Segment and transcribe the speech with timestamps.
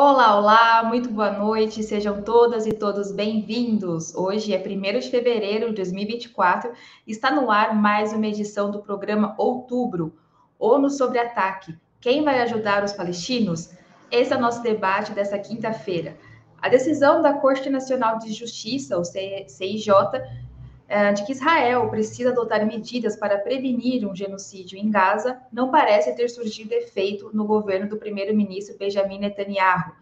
[0.00, 4.14] Olá, olá, muito boa noite, sejam todas e todos bem-vindos.
[4.14, 6.70] Hoje é 1 de fevereiro de 2024,
[7.04, 10.16] está no ar mais uma edição do programa Outubro,
[10.56, 11.76] ONU sobre Ataque.
[12.00, 13.70] Quem vai ajudar os palestinos?
[14.08, 16.16] Esse é o nosso debate dessa quinta-feira.
[16.62, 19.88] A decisão da Corte Nacional de Justiça, o CIJ,
[21.14, 26.28] de que Israel precisa adotar medidas para prevenir um genocídio em Gaza não parece ter
[26.30, 29.92] surgido efeito no governo do primeiro-ministro Benjamin Netanyahu.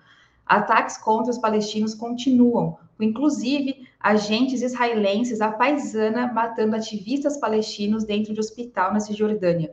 [0.46, 8.38] Ataques contra os palestinos continuam, inclusive agentes israelenses à paisana matando ativistas palestinos dentro de
[8.38, 9.72] hospital na Cisjordânia.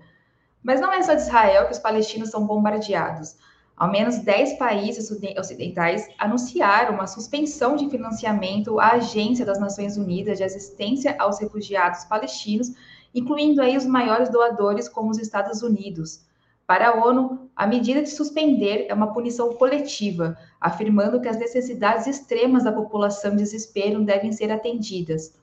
[0.63, 3.35] Mas não é só de Israel que os palestinos são bombardeados.
[3.75, 10.37] Ao menos 10 países ocidentais anunciaram uma suspensão de financiamento à Agência das Nações Unidas
[10.37, 12.71] de Assistência aos Refugiados Palestinos,
[13.15, 16.23] incluindo aí os maiores doadores como os Estados Unidos.
[16.67, 22.07] Para a ONU, a medida de suspender é uma punição coletiva, afirmando que as necessidades
[22.07, 25.33] extremas da população em desespero devem ser atendidas.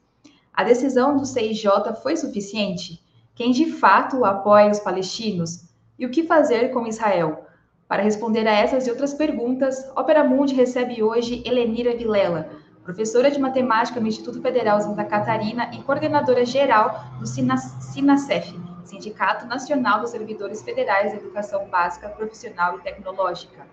[0.53, 1.67] A decisão do CIJ
[2.03, 3.03] foi suficiente?
[3.34, 5.64] Quem de fato apoia os palestinos?
[5.98, 7.49] E o que fazer com Israel?
[7.91, 12.48] Para responder a essas e outras perguntas, Opera Mundi recebe hoje Helenira Vilela,
[12.84, 20.02] professora de matemática no Instituto Federal Santa Catarina e coordenadora geral do SINACEF, Sindicato Nacional
[20.02, 23.66] dos Servidores Federais de Educação Básica, Profissional e Tecnológica.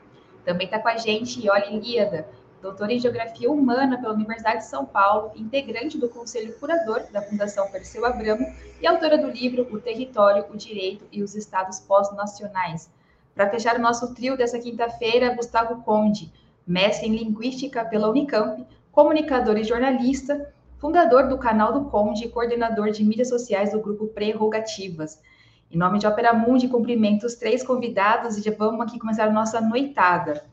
[0.43, 2.27] Também está com a gente Ioli Líada,
[2.59, 7.69] doutora em Geografia Humana pela Universidade de São Paulo, integrante do Conselho Curador da Fundação
[7.69, 8.51] Perseu Abramo
[8.81, 12.89] e autora do livro O Território, o Direito e os Estados Pós-Nacionais,
[13.37, 16.33] para fechar o nosso trio dessa quinta-feira, Gustavo Conde,
[16.65, 22.89] mestre em Linguística pela Unicamp, comunicador e jornalista, fundador do canal do Conde e coordenador
[22.89, 25.21] de mídias sociais do grupo Prerrogativas.
[25.69, 29.31] Em nome de Opera Mundi, cumprimento os três convidados e já vamos aqui começar a
[29.31, 30.43] nossa noitada.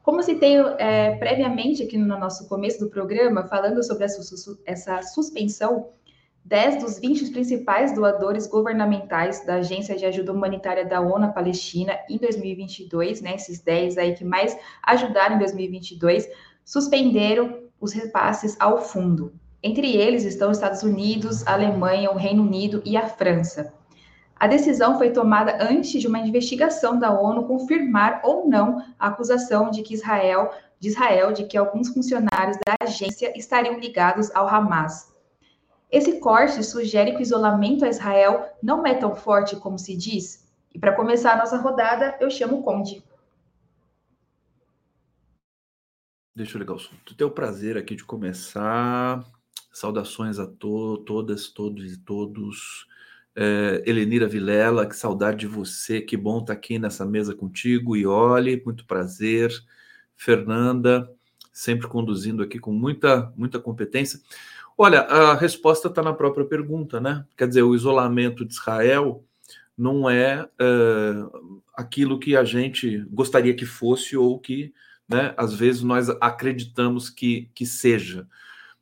[0.00, 4.22] Como citei é, previamente aqui no nosso começo do programa, falando sobre essa,
[4.64, 5.88] essa suspensão
[6.44, 11.98] 10 dos 20 principais doadores governamentais da Agência de Ajuda Humanitária da ONU à Palestina
[12.08, 16.28] em 2022, né, esses 10 aí que mais ajudaram em 2022,
[16.64, 19.32] suspenderam os repasses ao fundo.
[19.62, 23.74] Entre eles estão os Estados Unidos, a Alemanha, o Reino Unido e a França.
[24.38, 29.68] A decisão foi tomada antes de uma investigação da ONU confirmar ou não a acusação
[29.68, 35.12] de que Israel, de Israel, de que alguns funcionários da agência estariam ligados ao Hamas.
[35.90, 40.46] Esse corte sugere que o isolamento a Israel não é tão forte como se diz?
[40.74, 43.02] E para começar a nossa rodada, eu chamo o Conde.
[46.36, 46.94] Deixa eu ligar o som.
[47.16, 49.24] Tenho o prazer aqui de começar.
[49.72, 52.86] Saudações a to todas, todos e todos.
[53.34, 53.82] É,
[54.28, 57.96] Vilela, que saudade de você, que bom estar aqui nessa mesa contigo.
[57.96, 59.52] E olhe, muito prazer.
[60.14, 61.10] Fernanda,
[61.52, 64.20] sempre conduzindo aqui com muita, muita competência.
[64.80, 67.26] Olha, a resposta está na própria pergunta, né?
[67.36, 69.24] Quer dizer, o isolamento de Israel
[69.76, 74.72] não é uh, aquilo que a gente gostaria que fosse ou que,
[75.08, 78.28] né, às vezes, nós acreditamos que, que seja.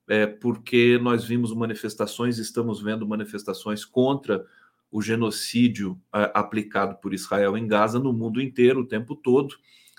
[0.06, 4.44] É, porque nós vimos manifestações, estamos vendo manifestações contra
[4.92, 9.56] o genocídio uh, aplicado por Israel em Gaza no mundo inteiro o tempo todo.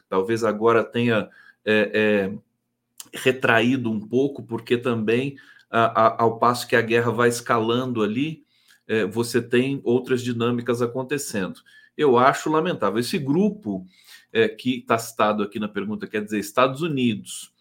[0.07, 1.27] Talvez agora tenha
[1.65, 1.91] é,
[2.31, 2.37] é,
[3.11, 5.35] retraído um pouco, porque também
[5.69, 8.45] ao passo que a guerra vai escalando ali,
[8.87, 11.59] é, você tem outras dinâmicas acontecendo.
[11.97, 12.99] Eu acho lamentável.
[12.99, 13.85] Esse grupo
[14.31, 17.53] é, que está citado aqui na pergunta, quer dizer, Estados Unidos,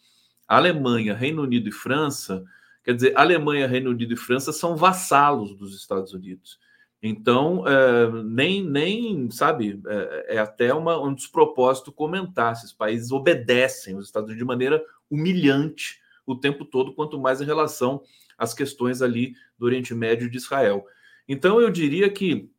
[0.47, 2.44] Alemanha, Reino Unido e França,
[2.84, 6.59] quer dizer, Alemanha, Reino Unido e França são vassalos dos Estados Unidos.
[7.02, 12.52] Então, é, nem, nem, sabe, é, é até uma, um despropósito comentar.
[12.52, 17.44] Esses países obedecem os Estados Unidos de maneira humilhante o tempo todo, quanto mais em
[17.44, 18.02] relação
[18.37, 20.84] às questões ali do Oriente Médio de Israel.
[21.28, 22.50] Então, eu diria que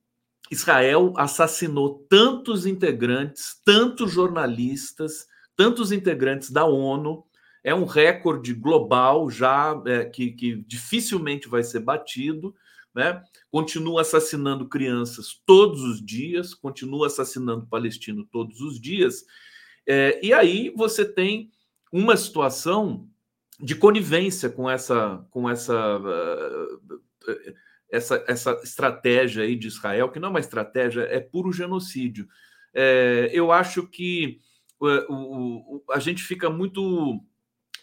[0.49, 7.23] Israel assassinou tantos integrantes, tantos jornalistas, tantos integrantes da ONU.
[7.63, 12.55] É um recorde global já é, que, que dificilmente vai ser batido.
[12.95, 13.21] Né?
[13.51, 19.25] Continua assassinando crianças todos os dias, continua assassinando palestino todos os dias.
[19.85, 21.51] É, e aí você tem
[21.91, 23.07] uma situação
[23.59, 27.01] de conivência com essa com essa uh,
[27.89, 32.27] essa, essa estratégia aí de Israel, que não é uma estratégia, é puro genocídio.
[32.73, 34.39] É, eu acho que
[34.79, 37.21] uh, o, o, a gente fica muito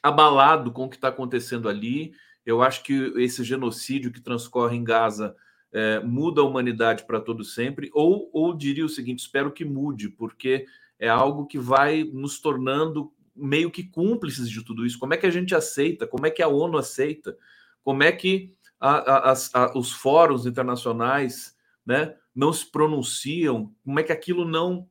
[0.02, 2.12] abalado com o que está acontecendo ali.
[2.44, 5.34] Eu acho que esse genocídio que transcorre em Gaza
[5.72, 10.10] é, muda a humanidade para todo sempre, ou, ou diria o seguinte: espero que mude,
[10.10, 10.66] porque
[10.98, 14.98] é algo que vai nos tornando meio que cúmplices de tudo isso.
[14.98, 16.06] Como é que a gente aceita?
[16.06, 17.36] Como é que a ONU aceita?
[17.82, 23.74] Como é que a, a, a, os fóruns internacionais né, não se pronunciam?
[23.84, 24.88] Como é que aquilo não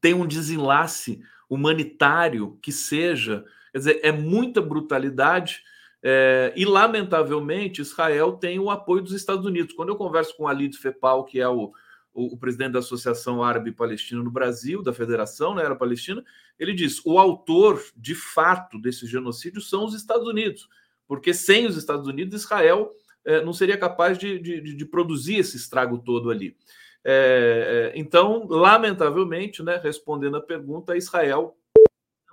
[0.00, 3.44] tem um desenlace humanitário que seja?
[3.72, 5.62] Quer dizer, é muita brutalidade.
[6.02, 9.74] É, e, lamentavelmente, Israel tem o apoio dos Estados Unidos.
[9.74, 11.72] Quando eu converso com o Alid Fepal, que é o,
[12.16, 16.24] o, o presidente da Associação Árabe Palestina no Brasil, da Federação né, Árabe Palestina,
[16.58, 20.68] ele diz: o autor de fato desse genocídio são os Estados Unidos,
[21.06, 22.90] porque sem os Estados Unidos, Israel
[23.24, 26.56] é, não seria capaz de, de, de, produzir esse estrago todo ali.
[27.04, 31.56] É, é, então, lamentavelmente, né, respondendo a pergunta, Israel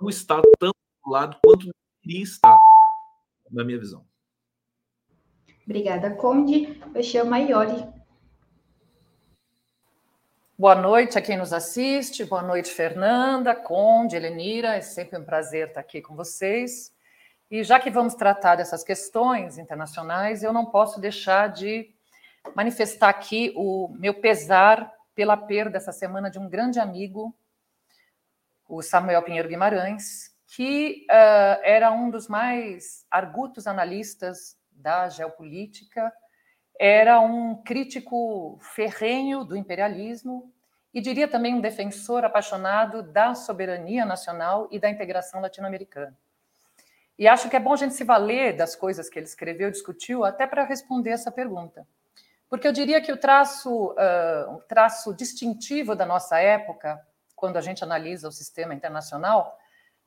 [0.00, 0.72] não está tão
[1.04, 1.68] do lado quanto
[2.02, 2.58] deveria estar,
[3.50, 4.04] na minha visão.
[5.64, 6.80] Obrigada, Conde.
[6.94, 8.03] Eu chamo a Ioli
[10.64, 15.68] Boa noite a quem nos assiste, boa noite, Fernanda, Conde, Helenira, é sempre um prazer
[15.68, 16.90] estar aqui com vocês.
[17.50, 21.94] E já que vamos tratar dessas questões internacionais, eu não posso deixar de
[22.56, 27.36] manifestar aqui o meu pesar pela perda essa semana de um grande amigo,
[28.66, 36.10] o Samuel Pinheiro Guimarães, que uh, era um dos mais argutos analistas da geopolítica
[36.78, 40.53] era um crítico ferrenho do imperialismo
[40.94, 46.16] e diria também um defensor apaixonado da soberania nacional e da integração latino-americana.
[47.18, 50.24] E acho que é bom a gente se valer das coisas que ele escreveu discutiu
[50.24, 51.86] até para responder essa pergunta.
[52.48, 57.04] Porque eu diria que o traço, uh, traço distintivo da nossa época,
[57.34, 59.58] quando a gente analisa o sistema internacional,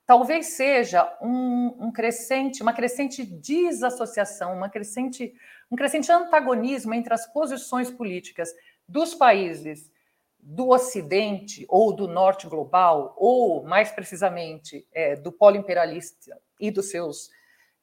[0.06, 5.34] talvez seja um, um, crescente, uma crescente desassociação, uma crescente,
[5.70, 8.50] um crescente antagonismo entre as posições políticas
[8.88, 9.92] dos países
[10.50, 16.90] do Ocidente ou do Norte global, ou mais precisamente é, do polo imperialista e dos
[16.90, 17.30] seus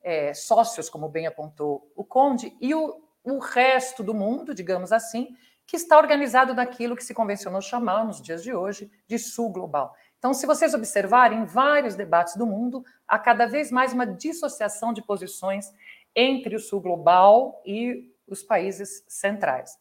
[0.03, 5.37] é, sócios, como bem apontou o Conde, e o, o resto do mundo, digamos assim,
[5.67, 9.95] que está organizado naquilo que se convencionou chamar nos dias de hoje de Sul global.
[10.19, 14.91] Então, se vocês observarem, em vários debates do mundo, há cada vez mais uma dissociação
[14.91, 15.71] de posições
[16.17, 19.79] entre o sul global e os países centrais.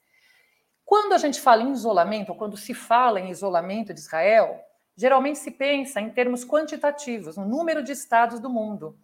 [0.94, 4.64] Quando a gente fala em isolamento, ou quando se fala em isolamento de Israel,
[4.96, 8.96] geralmente se pensa em termos quantitativos, no número de estados do mundo.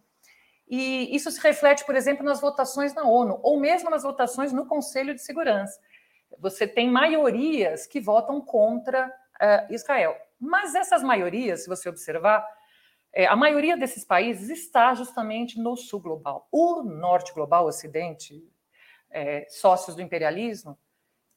[0.68, 4.66] E isso se reflete, por exemplo, nas votações na ONU, ou mesmo nas votações no
[4.66, 5.80] Conselho de Segurança.
[6.38, 10.16] Você tem maiorias que votam contra uh, Israel.
[10.38, 12.46] Mas essas maiorias, se você observar,
[13.12, 16.46] é, a maioria desses países está justamente no sul global.
[16.52, 18.40] O norte global, o ocidente,
[19.10, 20.78] é, sócios do imperialismo,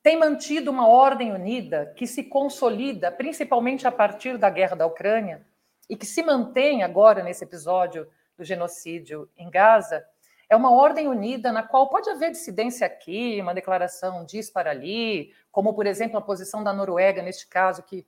[0.04, 5.46] tem mantido uma ordem unida que se consolida principalmente a partir da guerra da Ucrânia
[5.90, 8.06] e que se mantém agora nesse episódio
[8.38, 10.06] do genocídio em Gaza.
[10.50, 15.74] É uma ordem unida na qual pode haver dissidência aqui, uma declaração dispara ali, como,
[15.74, 18.06] por exemplo, a posição da Noruega, neste caso, que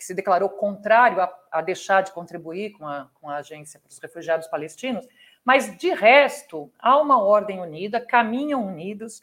[0.00, 3.90] que se declarou contrário a, a deixar de contribuir com a, com a Agência para
[3.90, 5.06] os Refugiados Palestinos,
[5.44, 9.20] mas de resto há uma ordem unida, caminham unidos,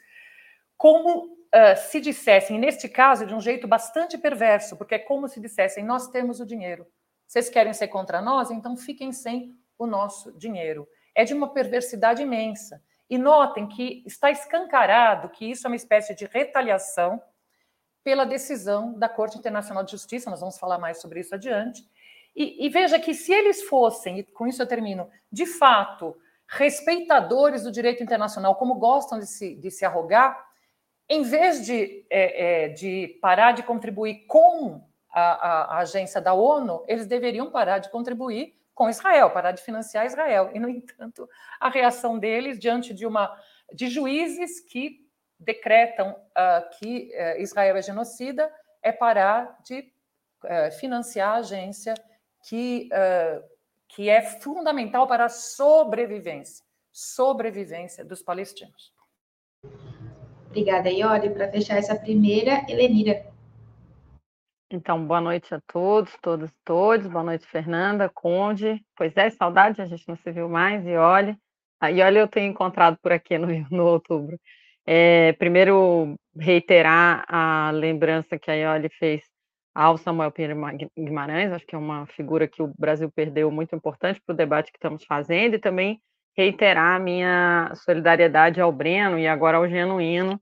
[0.78, 5.39] como uh, se dissessem, neste caso, de um jeito bastante perverso, porque é como se
[5.39, 6.88] dissessem: nós temos o dinheiro.
[7.27, 8.51] Vocês querem ser contra nós?
[8.51, 10.88] Então fiquem sem o nosso dinheiro.
[11.13, 12.82] É de uma perversidade imensa.
[13.10, 17.22] E notem que está escancarado que isso é uma espécie de retaliação
[18.04, 21.86] pela decisão da Corte Internacional de Justiça, nós vamos falar mais sobre isso adiante.
[22.34, 26.16] E, e, veja que se eles fossem, e com isso eu termino, de fato,
[26.48, 30.42] respeitadores do direito internacional, como gostam de se, de se arrogar,
[31.10, 36.34] em vez de, é, é, de parar de contribuir com a, a, a agência da
[36.34, 40.52] ONU, eles deveriam parar de contribuir com Israel, parar de financiar Israel.
[40.54, 41.28] E, no entanto,
[41.60, 43.36] a reação deles diante de uma
[43.74, 45.06] de juízes que
[45.40, 49.92] decretam uh, que uh, Israel é genocida é parar de
[50.44, 51.94] uh, financiar a agência
[52.48, 52.90] que,
[53.90, 58.94] que é fundamental para a sobrevivência, sobrevivência dos palestinos.
[60.58, 61.30] Obrigada, Iori.
[61.30, 63.24] Para fechar essa primeira, Helenira.
[64.72, 67.06] Então, boa noite a todos, todos, todos.
[67.06, 68.84] Boa noite, Fernanda, Conde.
[68.96, 71.38] Pois é, saudade, a gente não se viu mais, e olha.
[71.84, 74.36] E olha, eu tenho encontrado por aqui no, no outubro.
[74.84, 79.22] É, primeiro, reiterar a lembrança que a Ioli fez
[79.76, 80.60] ao Samuel Pinheiro
[80.98, 84.72] Guimarães, acho que é uma figura que o Brasil perdeu muito importante para o debate
[84.72, 86.02] que estamos fazendo, e também
[86.36, 90.42] reiterar a minha solidariedade ao Breno e agora ao Genuíno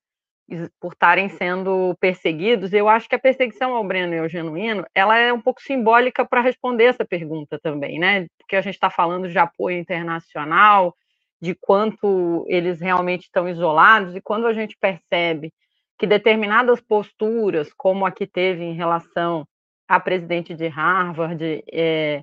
[0.79, 2.71] por estarem sendo perseguidos.
[2.73, 6.25] Eu acho que a perseguição ao Breno e ao Genuíno, ela é um pouco simbólica
[6.25, 8.27] para responder essa pergunta também, né?
[8.37, 10.95] Porque a gente está falando de apoio internacional,
[11.41, 15.51] de quanto eles realmente estão isolados, e quando a gente percebe
[15.97, 19.47] que determinadas posturas, como a que teve em relação
[19.87, 22.21] à presidente de Harvard, é,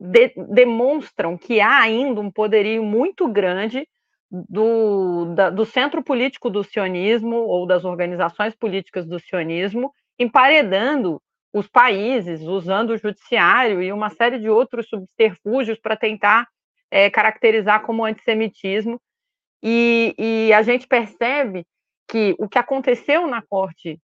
[0.00, 3.86] de, demonstram que há ainda um poderio muito grande
[4.30, 11.20] do, da, do centro político do sionismo ou das organizações políticas do sionismo, emparedando
[11.52, 16.46] os países, usando o judiciário e uma série de outros subterfúgios para tentar
[16.90, 19.00] é, caracterizar como antissemitismo.
[19.62, 21.64] E, e, a gente percebe
[22.06, 23.98] que o que aconteceu na Corte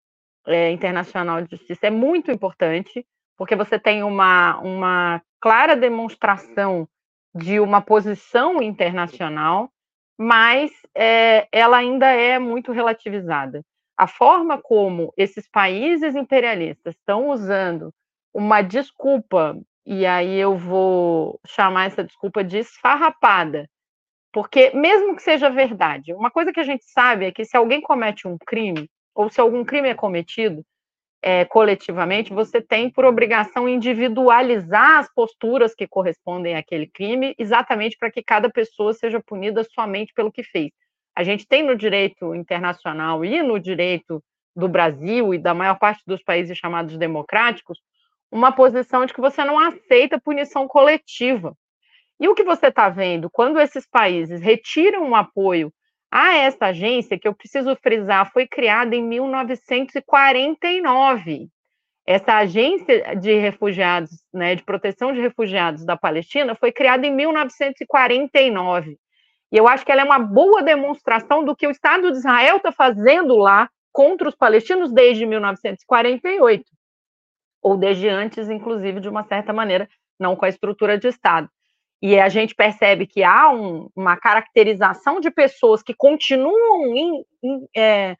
[0.46, 6.88] é, Internacional de Justiça é muito importante, porque você tem uma, uma clara demonstração
[7.34, 9.70] de uma posição internacional
[10.18, 13.62] mas é, ela ainda é muito relativizada.
[13.96, 17.92] A forma como esses países imperialistas estão usando
[18.32, 19.56] uma desculpa,
[19.86, 23.68] e aí eu vou chamar essa desculpa de esfarrapada,
[24.32, 27.80] porque mesmo que seja verdade, uma coisa que a gente sabe é que se alguém
[27.80, 30.64] comete um crime, ou se algum crime é cometido,
[31.26, 38.10] é, coletivamente, você tem por obrigação individualizar as posturas que correspondem àquele crime, exatamente para
[38.10, 40.70] que cada pessoa seja punida somente pelo que fez.
[41.16, 44.22] A gente tem no direito internacional e no direito
[44.54, 47.78] do Brasil e da maior parte dos países chamados democráticos
[48.30, 51.56] uma posição de que você não aceita punição coletiva.
[52.20, 55.72] E o que você está vendo quando esses países retiram o apoio
[56.16, 61.48] a essa agência, que eu preciso frisar, foi criada em 1949.
[62.06, 68.96] Essa agência de refugiados, né, de proteção de refugiados da Palestina, foi criada em 1949.
[69.50, 72.58] E eu acho que ela é uma boa demonstração do que o Estado de Israel
[72.58, 76.64] está fazendo lá contra os palestinos desde 1948,
[77.60, 79.88] ou desde antes, inclusive, de uma certa maneira,
[80.20, 81.50] não com a estrutura de Estado
[82.02, 87.24] e a gente percebe que há um, uma caracterização de pessoas que continuam
[87.74, 88.16] é,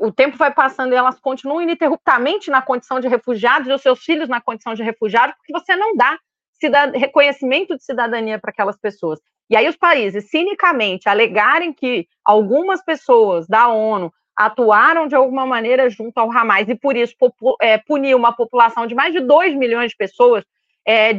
[0.00, 4.00] o tempo vai passando e elas continuam ininterruptamente na condição de refugiados e os seus
[4.00, 6.18] filhos na condição de refugiados, porque você não dá
[6.94, 9.20] reconhecimento de cidadania para aquelas pessoas.
[9.50, 15.90] E aí os países, cinicamente, alegarem que algumas pessoas da ONU atuaram de alguma maneira
[15.90, 17.14] junto ao Hamas e por isso
[17.60, 20.44] é, punir uma população de mais de 2 milhões de pessoas,
[20.86, 21.12] é,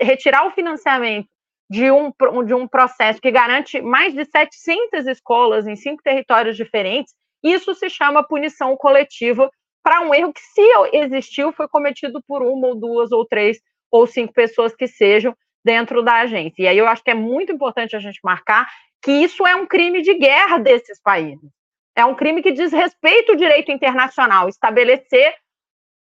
[0.00, 1.28] retirar o financiamento
[1.70, 2.12] de um,
[2.44, 7.90] de um processo que garante mais de 700 escolas em cinco territórios diferentes, isso se
[7.90, 9.50] chama punição coletiva
[9.82, 10.62] para um erro que, se
[10.92, 13.58] existiu, foi cometido por uma ou duas ou três
[13.90, 15.34] ou cinco pessoas que sejam
[15.64, 16.62] dentro da agência.
[16.62, 18.68] E aí eu acho que é muito importante a gente marcar
[19.02, 21.50] que isso é um crime de guerra desses países.
[21.94, 25.34] É um crime que diz respeito ao direito internacional, estabelecer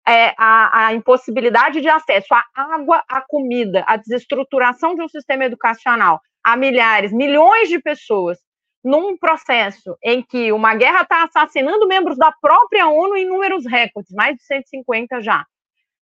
[0.07, 5.45] é, a, a, impossibilidade de acesso à água, à comida, à desestruturação de um sistema
[5.45, 8.37] educacional a milhares, milhões de pessoas,
[8.83, 14.13] num processo em que uma guerra está assassinando membros da própria ONU em números recordes,
[14.13, 15.43] mais de 150 já,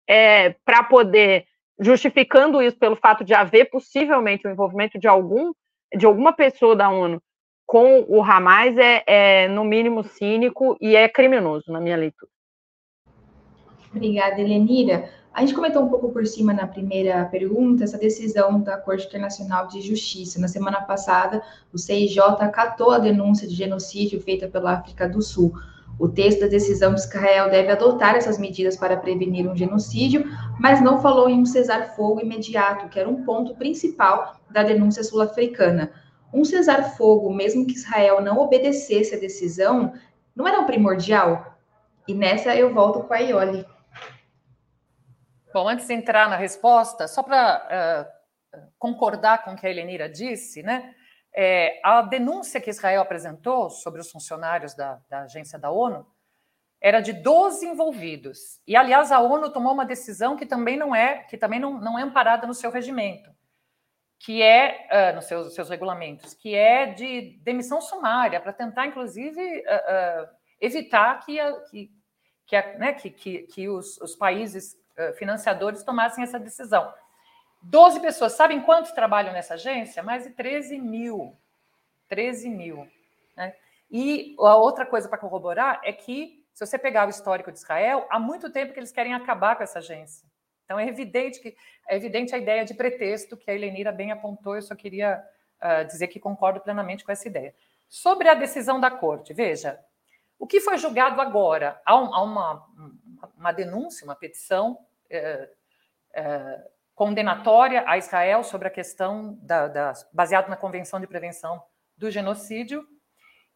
[0.06, 1.46] é, para poder,
[1.80, 5.54] justificando isso pelo fato de haver possivelmente o envolvimento de algum
[5.96, 7.22] de alguma pessoa da ONU
[7.66, 12.33] com o Hamas é, é no mínimo cínico e é criminoso na minha leitura.
[13.96, 15.08] Obrigada, Helenira.
[15.32, 19.68] A gente comentou um pouco por cima na primeira pergunta essa decisão da Corte Internacional
[19.68, 20.40] de Justiça.
[20.40, 25.54] Na semana passada, o CIJ acatou a denúncia de genocídio feita pela África do Sul.
[26.00, 30.26] O texto da decisão que Israel deve adotar essas medidas para prevenir um genocídio,
[30.60, 35.92] mas não falou em um cessar-fogo imediato, que era um ponto principal da denúncia sul-africana.
[36.34, 39.94] Um cessar-fogo, mesmo que Israel não obedecesse a decisão,
[40.36, 41.58] não era um primordial?
[42.08, 43.66] E nessa eu volto com a Ioli.
[45.54, 48.10] Bom, antes de entrar na resposta, só para
[48.56, 50.96] uh, concordar com o que a Helenira disse, né?
[51.36, 56.06] É, a denúncia que Israel apresentou sobre os funcionários da, da, agência da ONU
[56.82, 58.62] era de 12 envolvidos.
[58.68, 61.98] E, aliás, a ONU tomou uma decisão que também não é, que também não, não
[61.98, 63.32] é amparada no seu regimento,
[64.20, 69.60] que é, uh, nos seus, seus regulamentos, que é de demissão sumária, para tentar, inclusive,
[69.60, 70.28] uh,
[70.60, 71.92] evitar que, a, que,
[72.46, 74.83] que, a, né, que, que, que os, os países eh,
[75.18, 76.94] financiadores tomassem essa decisão.
[77.62, 78.34] 12 pessoas.
[78.34, 80.04] Sabem quantos trabalham nessa agência?
[80.04, 81.36] Mais de 13 mil.
[82.10, 82.88] 13 mil.
[83.36, 83.56] Né?
[83.90, 88.06] E a outra coisa para corroborar é que, se você pegar o histórico de Israel,
[88.10, 90.28] há muito tempo que eles querem acabar com essa agência.
[90.66, 91.56] Então é evidente que
[91.88, 94.56] é evidente a ideia de pretexto que a Helenira bem apontou.
[94.56, 95.24] Eu só queria
[95.62, 97.54] uh, dizer que concordo plenamente com essa ideia.
[97.88, 99.80] Sobre a decisão da corte, veja,
[100.40, 101.80] O que foi julgado agora?
[101.86, 102.68] Há, um, há uma,
[103.38, 104.78] uma denúncia, uma petição
[105.10, 105.50] é,
[106.14, 111.62] é, condenatória a Israel sobre a questão da, da, baseado na Convenção de Prevenção
[111.98, 112.88] do Genocídio.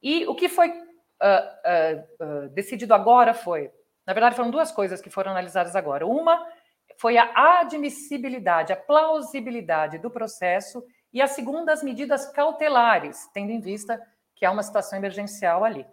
[0.01, 3.71] E o que foi uh, uh, uh, decidido agora foi,
[4.05, 6.05] na verdade, foram duas coisas que foram analisadas agora.
[6.05, 6.45] Uma
[6.99, 10.83] foi a admissibilidade, a plausibilidade do processo,
[11.13, 14.01] e a segunda, as medidas cautelares, tendo em vista
[14.35, 15.85] que há uma situação emergencial ali.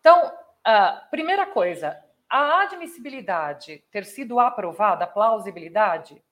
[0.00, 0.32] Então,
[0.64, 1.96] a primeira coisa,
[2.32, 6.24] a admissibilidade ter sido aprovada, a plausibilidade,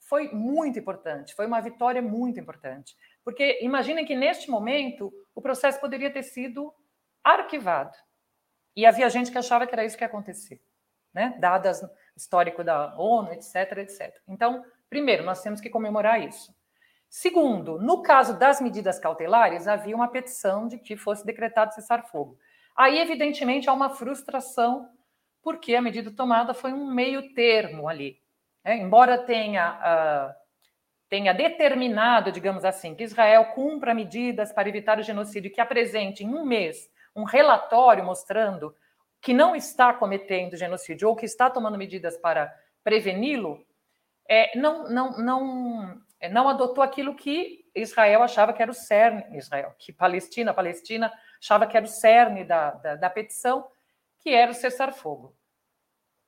[0.00, 2.96] foi muito importante, foi uma vitória muito importante.
[3.22, 6.74] Porque imaginem que neste momento o processo poderia ter sido
[7.22, 7.96] arquivado.
[8.74, 10.60] E havia gente que achava que era isso que ia acontecer,
[11.14, 11.36] né?
[11.38, 14.16] dadas o histórico da ONU, etc, etc.
[14.26, 16.52] Então, primeiro, nós temos que comemorar isso.
[17.08, 22.36] Segundo, no caso das medidas cautelares, havia uma petição de que fosse decretado cessar-fogo.
[22.76, 24.88] Aí, evidentemente, há uma frustração,
[25.48, 28.20] porque a medida tomada foi um meio termo ali.
[28.62, 30.34] É, embora tenha, uh,
[31.08, 36.34] tenha determinado, digamos assim, que Israel cumpra medidas para evitar o genocídio, que apresente em
[36.34, 38.76] um mês um relatório mostrando
[39.22, 43.64] que não está cometendo genocídio ou que está tomando medidas para preveni-lo,
[44.28, 49.24] é, não, não, não, é, não adotou aquilo que Israel achava que era o cerne,
[49.38, 53.66] Israel, que Palestina, Palestina achava que era o cerne da, da, da petição,
[54.18, 55.37] que era o cessar-fogo.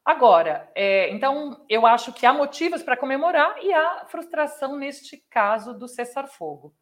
[0.05, 5.75] Agora, é, então, eu acho que há motivos para comemorar e há frustração neste caso
[5.75, 6.75] do cessar-fogo.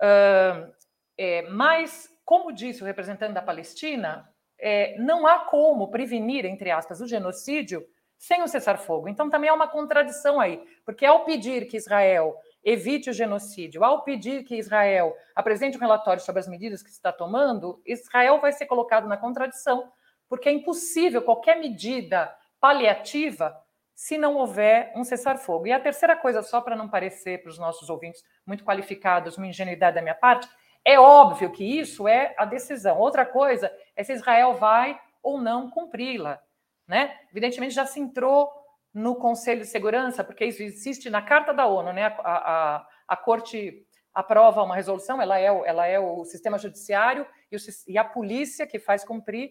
[0.00, 0.72] Uh,
[1.18, 7.00] é, mas, como disse o representante da Palestina, é, não há como prevenir, entre aspas,
[7.00, 7.84] o genocídio
[8.16, 9.08] sem o cessar-fogo.
[9.08, 14.02] Então, também há uma contradição aí, porque ao pedir que Israel evite o genocídio, ao
[14.02, 18.66] pedir que Israel apresente um relatório sobre as medidas que está tomando, Israel vai ser
[18.66, 19.90] colocado na contradição
[20.28, 23.56] porque é impossível qualquer medida paliativa
[23.94, 25.66] se não houver um cessar-fogo.
[25.66, 29.46] E a terceira coisa, só para não parecer para os nossos ouvintes muito qualificados, uma
[29.46, 30.48] ingenuidade da minha parte,
[30.84, 32.98] é óbvio que isso é a decisão.
[32.98, 36.40] Outra coisa é se Israel vai ou não cumpri-la.
[36.86, 37.18] Né?
[37.30, 38.50] Evidentemente, já se entrou
[38.94, 42.06] no Conselho de Segurança, porque isso existe na Carta da ONU, né?
[42.06, 47.56] a, a, a Corte aprova uma resolução, ela é, ela é o sistema judiciário e,
[47.56, 49.50] o, e a polícia que faz cumprir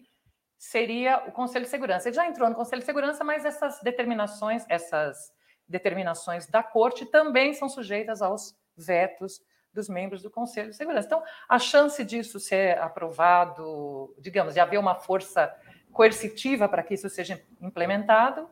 [0.58, 2.08] seria o Conselho de Segurança.
[2.08, 5.32] Ele já entrou no Conselho de Segurança, mas essas determinações, essas
[5.68, 9.40] determinações da Corte também são sujeitas aos vetos
[9.72, 11.06] dos membros do Conselho de Segurança.
[11.06, 15.54] Então, a chance disso ser aprovado, digamos, de haver uma força
[15.92, 18.48] coercitiva para que isso seja implementado,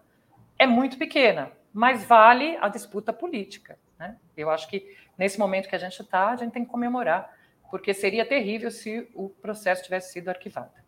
[0.59, 3.79] é muito pequena, mas vale a disputa política.
[3.99, 4.16] Né?
[4.37, 7.35] Eu acho que nesse momento que a gente está, a gente tem que comemorar,
[7.71, 10.86] porque seria terrível se o processo tivesse sido arquivado.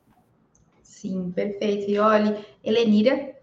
[0.88, 1.88] Sim, perfeito.
[1.88, 3.36] E olha, Helenira.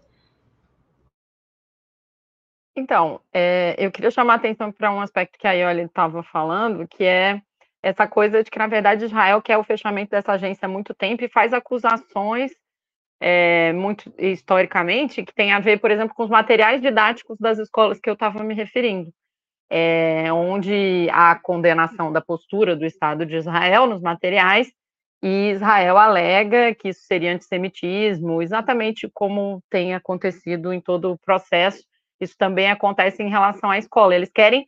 [2.76, 6.86] Então, é, eu queria chamar a atenção para um aspecto que a Ioli estava falando,
[6.86, 7.40] que é
[7.82, 11.24] essa coisa de que, na verdade, Israel quer o fechamento dessa agência há muito tempo
[11.24, 12.52] e faz acusações
[13.20, 17.98] é, muito historicamente que tem a ver, por exemplo, com os materiais didáticos das escolas
[17.98, 19.10] que eu estava me referindo,
[19.70, 24.70] é, onde a condenação da postura do Estado de Israel nos materiais
[25.22, 31.82] e Israel alega que isso seria antissemitismo, exatamente como tem acontecido em todo o processo.
[32.20, 34.14] Isso também acontece em relação à escola.
[34.14, 34.66] Eles querem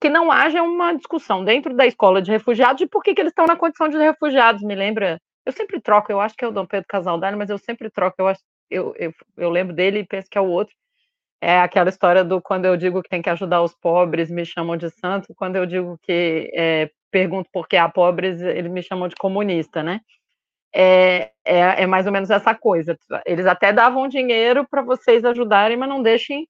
[0.00, 3.32] que não haja uma discussão dentro da escola de refugiados de por que, que eles
[3.32, 4.62] estão na condição de refugiados.
[4.62, 7.58] Me lembra, eu sempre troco, eu acho que é o Dom Pedro Casaldani, mas eu
[7.58, 8.40] sempre troco, eu, acho,
[8.70, 10.74] eu, eu, eu lembro dele e penso que é o outro.
[11.40, 14.76] É aquela história do quando eu digo que tem que ajudar os pobres, me chamam
[14.76, 19.16] de santo, quando eu digo que é, pergunto por que pobres, eles me chamam de
[19.16, 20.00] comunista, né?
[20.72, 22.96] É, é, é, mais ou menos essa coisa.
[23.26, 26.46] Eles até davam dinheiro para vocês ajudarem, mas não deixem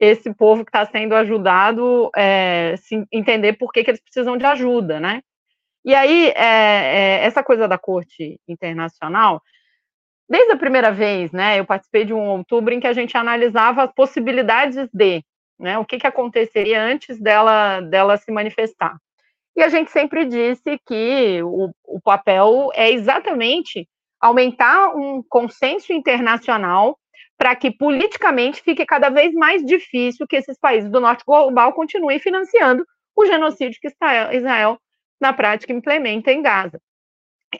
[0.00, 4.46] esse povo que está sendo ajudado é, se entender por que, que, eles precisam de
[4.46, 5.22] ajuda, né?
[5.84, 9.42] E aí, é, é, essa coisa da corte internacional,
[10.28, 13.84] desde a primeira vez, né, eu participei de um outubro em que a gente analisava
[13.84, 15.24] as possibilidades de,
[15.58, 18.96] né, o que, que aconteceria antes dela, dela se manifestar.
[19.56, 23.88] E a gente sempre disse que o, o papel é exatamente
[24.20, 26.98] aumentar um consenso internacional
[27.36, 32.18] para que politicamente fique cada vez mais difícil que esses países do norte global continuem
[32.18, 32.84] financiando
[33.16, 34.78] o genocídio que Israel,
[35.20, 36.78] na prática, implementa em Gaza.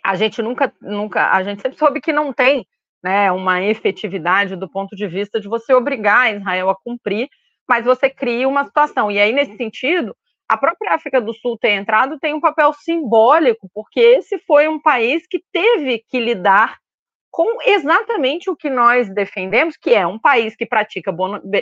[0.05, 2.67] A gente nunca, nunca, a gente sempre soube que não tem
[3.03, 7.29] né, uma efetividade do ponto de vista de você obrigar Israel a cumprir,
[7.69, 9.11] mas você cria uma situação.
[9.11, 10.15] E aí, nesse sentido,
[10.51, 14.81] a própria África do Sul ter entrado tem um papel simbólico, porque esse foi um
[14.81, 16.77] país que teve que lidar
[17.31, 21.15] com exatamente o que nós defendemos, que é um país que pratica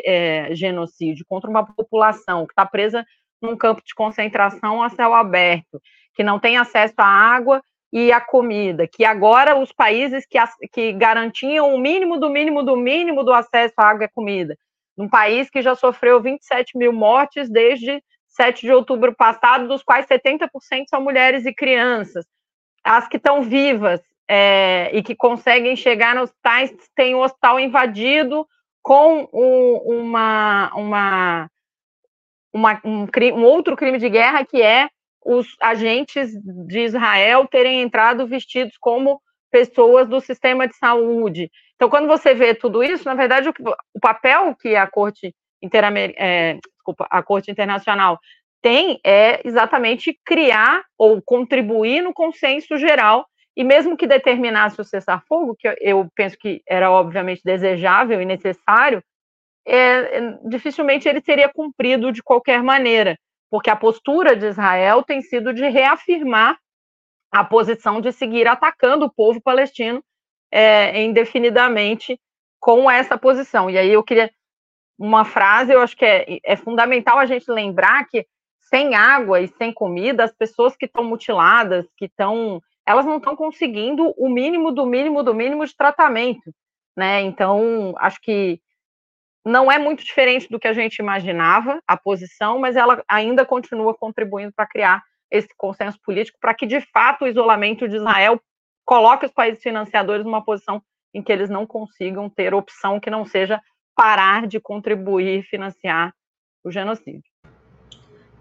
[0.07, 3.05] é, genocídio contra uma população que está presa
[3.42, 5.79] num campo de concentração a céu aberto,
[6.14, 10.38] que não tem acesso à água e à comida, que agora os países que,
[10.72, 14.57] que garantiam o mínimo do mínimo do mínimo do acesso à água e à comida,
[14.96, 18.03] num país que já sofreu 27 mil mortes desde
[18.38, 20.48] 7 de outubro passado, dos quais 70%
[20.88, 22.24] são mulheres e crianças.
[22.85, 28.46] As que estão vivas é, e que conseguem chegar nos hospitais, tem o hospital invadido
[28.81, 31.51] com um, uma, uma,
[32.53, 34.88] uma um, um outro crime de guerra, que é
[35.24, 36.31] os agentes
[36.66, 39.20] de Israel terem entrado vestidos como
[39.51, 41.51] pessoas do sistema de saúde.
[41.74, 43.53] Então, quando você vê tudo isso, na verdade, o,
[43.94, 48.18] o papel que a Corte, Interamer é, desculpa, a Corte Internacional
[48.62, 55.57] tem é exatamente criar ou contribuir no consenso geral, e mesmo que determinasse o cessar-fogo,
[55.57, 59.03] que eu penso que era obviamente desejável e necessário,
[59.66, 63.18] é, dificilmente ele seria cumprido de qualquer maneira,
[63.51, 66.57] porque a postura de Israel tem sido de reafirmar
[67.31, 70.03] a posição de seguir atacando o povo palestino
[70.51, 72.18] é, indefinidamente
[72.61, 73.68] com essa posição.
[73.68, 74.31] E aí eu queria
[74.98, 78.26] uma frase, eu acho que é, é fundamental a gente lembrar que
[78.61, 83.34] sem água e sem comida, as pessoas que estão mutiladas, que estão, elas não estão
[83.34, 86.52] conseguindo o mínimo do mínimo do mínimo de tratamento,
[86.96, 87.22] né?
[87.22, 88.61] Então, acho que
[89.44, 93.94] não é muito diferente do que a gente imaginava a posição, mas ela ainda continua
[93.94, 98.40] contribuindo para criar esse consenso político para que, de fato, o isolamento de Israel
[98.84, 100.82] coloque os países financiadores numa posição
[101.14, 103.61] em que eles não consigam ter opção que não seja
[103.98, 106.14] parar de contribuir e financiar
[106.62, 107.24] o genocídio.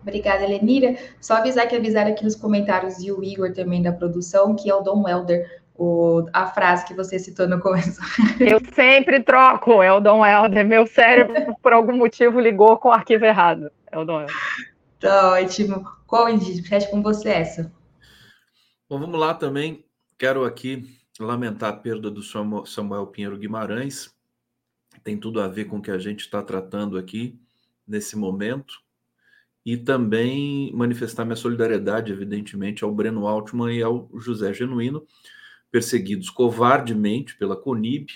[0.03, 0.95] Obrigada, Lenira.
[1.19, 4.75] Só avisar que avisaram aqui nos comentários e o Igor também da produção, que é
[4.75, 7.99] o Dom Helder, o, a frase que você citou no começo.
[8.39, 10.63] Eu sempre troco, é o Dom Helder.
[10.63, 13.71] Meu cérebro, por algum motivo, ligou com o arquivo errado.
[13.91, 14.35] É o Dom Helder.
[14.99, 15.83] Tá ótimo.
[16.05, 16.27] Qual?
[16.69, 17.73] Fecha com você essa.
[18.87, 19.83] Bom, vamos lá também.
[20.19, 20.87] Quero aqui
[21.19, 24.15] lamentar a perda do Samuel Pinheiro Guimarães.
[25.07, 27.39] Tem tudo a ver com o que a gente está tratando aqui
[27.87, 28.81] nesse momento.
[29.65, 35.07] E também manifestar minha solidariedade, evidentemente, ao Breno Altman e ao José Genuíno,
[35.71, 38.09] perseguidos covardemente pela Conib.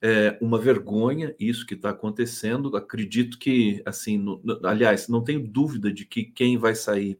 [0.00, 2.74] É uma vergonha isso que está acontecendo.
[2.74, 7.18] Acredito que, assim, no, aliás, não tenho dúvida de que quem vai sair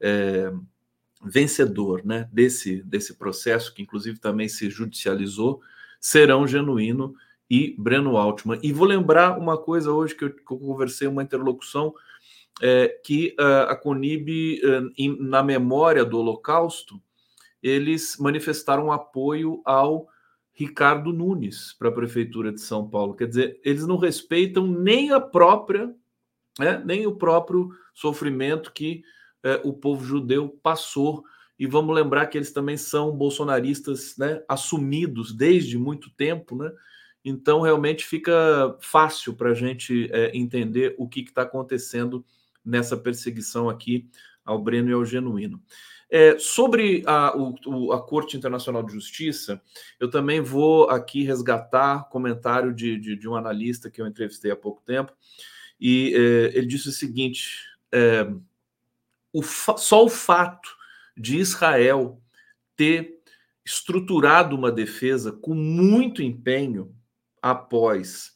[0.00, 0.52] é,
[1.24, 5.60] vencedor né, desse, desse processo, que inclusive também se judicializou,
[6.00, 7.14] serão Genuíno
[7.48, 8.58] e Breno Altman.
[8.62, 11.94] E vou lembrar uma coisa hoje que eu, que eu conversei, uma interlocução,
[12.62, 17.00] é, que uh, a Conib, uh, em, na memória do Holocausto,
[17.62, 20.08] eles manifestaram apoio ao
[20.52, 23.14] Ricardo Nunes para a Prefeitura de São Paulo.
[23.14, 25.92] Quer dizer, eles não respeitam nem a própria,
[26.58, 29.02] né, nem o próprio sofrimento que
[29.42, 31.24] é, o povo judeu passou.
[31.58, 36.70] E vamos lembrar que eles também são bolsonaristas né, assumidos desde muito tempo, né?
[37.24, 42.24] Então, realmente fica fácil para a gente é, entender o que está acontecendo
[42.64, 44.08] nessa perseguição aqui
[44.44, 45.62] ao Breno e ao Genuíno.
[46.10, 49.60] É, sobre a, o, a, Corte Internacional de Justiça,
[49.98, 54.56] eu também vou aqui resgatar comentário de, de, de um analista que eu entrevistei há
[54.56, 55.12] pouco tempo,
[55.80, 58.30] e é, ele disse o seguinte: é,
[59.32, 60.68] o só o fato
[61.16, 62.20] de Israel
[62.76, 63.20] ter
[63.64, 66.94] estruturado uma defesa com muito empenho
[67.44, 68.32] após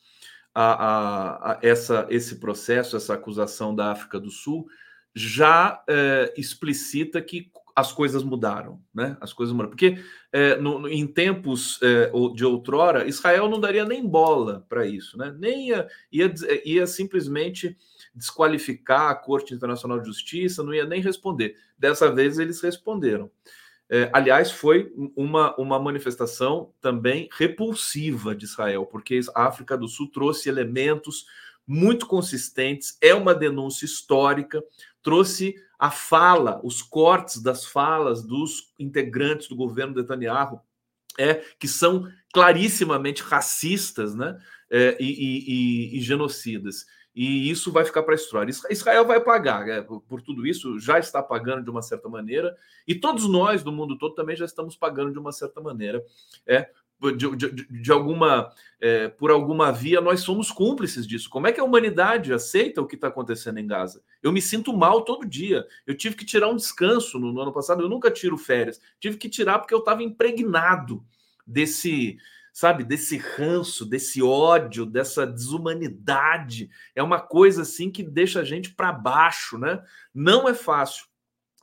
[0.54, 4.66] a, a, a essa, esse processo, essa acusação da África do Sul,
[5.14, 9.16] já é, explicita que as coisas mudaram, né?
[9.18, 9.70] As coisas mudaram.
[9.70, 9.98] Porque
[10.30, 15.34] é, no, em tempos é, de outrora, Israel não daria nem bola para isso, né?
[15.38, 16.34] Nem ia, ia,
[16.66, 17.78] ia simplesmente
[18.14, 21.56] desqualificar a Corte Internacional de Justiça, não ia nem responder.
[21.78, 23.30] Dessa vez eles responderam.
[23.90, 30.10] É, aliás, foi uma, uma manifestação também repulsiva de Israel, porque a África do Sul
[30.10, 31.24] trouxe elementos
[31.66, 34.62] muito consistentes, é uma denúncia histórica,
[35.02, 40.60] trouxe a fala, os cortes das falas dos integrantes do governo Netanyahu,
[41.18, 44.38] é, que são clarissimamente racistas né,
[44.70, 48.52] é, e, e, e genocidas e isso vai ficar para a história.
[48.70, 52.94] Israel vai pagar né, por, tudo isso, já está pagando de uma certa maneira, e
[52.94, 56.04] todos nós do mundo todo também já estamos pagando de uma certa maneira.
[56.46, 56.70] É,
[57.16, 61.30] de, de, de alguma é, por alguma via nós somos cúmplices disso.
[61.30, 64.02] Como é que a humanidade aceita o que está acontecendo em Gaza?
[64.22, 65.64] Eu me sinto mal todo dia.
[65.86, 67.82] Eu tive que tirar um descanso no, no ano passado.
[67.82, 68.80] Eu nunca tiro férias.
[68.98, 71.04] Tive que tirar porque eu estava impregnado
[71.46, 72.18] desse
[72.58, 76.68] sabe, desse ranço, desse ódio, dessa desumanidade.
[76.92, 79.80] É uma coisa assim que deixa a gente para baixo, né?
[80.12, 81.06] Não é fácil.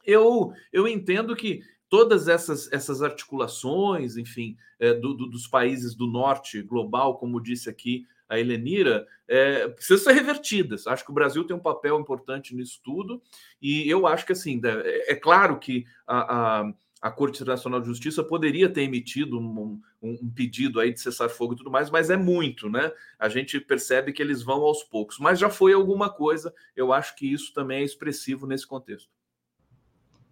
[0.06, 6.08] Eu, eu entendo que todas essas, essas articulações, enfim, é, do, do, dos países do
[6.08, 10.88] norte global, como disse aqui a Helenira, é, precisam ser revertidas.
[10.88, 13.22] Acho que o Brasil tem um papel importante nisso tudo,
[13.62, 16.74] e eu acho que assim, é, é claro que a, a
[17.06, 21.30] a Corte Internacional de Justiça poderia ter emitido um, um, um, pedido aí de cessar
[21.30, 22.92] fogo e tudo mais, mas é muito, né?
[23.20, 26.52] A gente percebe que eles vão aos poucos, mas já foi alguma coisa.
[26.76, 29.12] Eu acho que isso também é expressivo nesse contexto.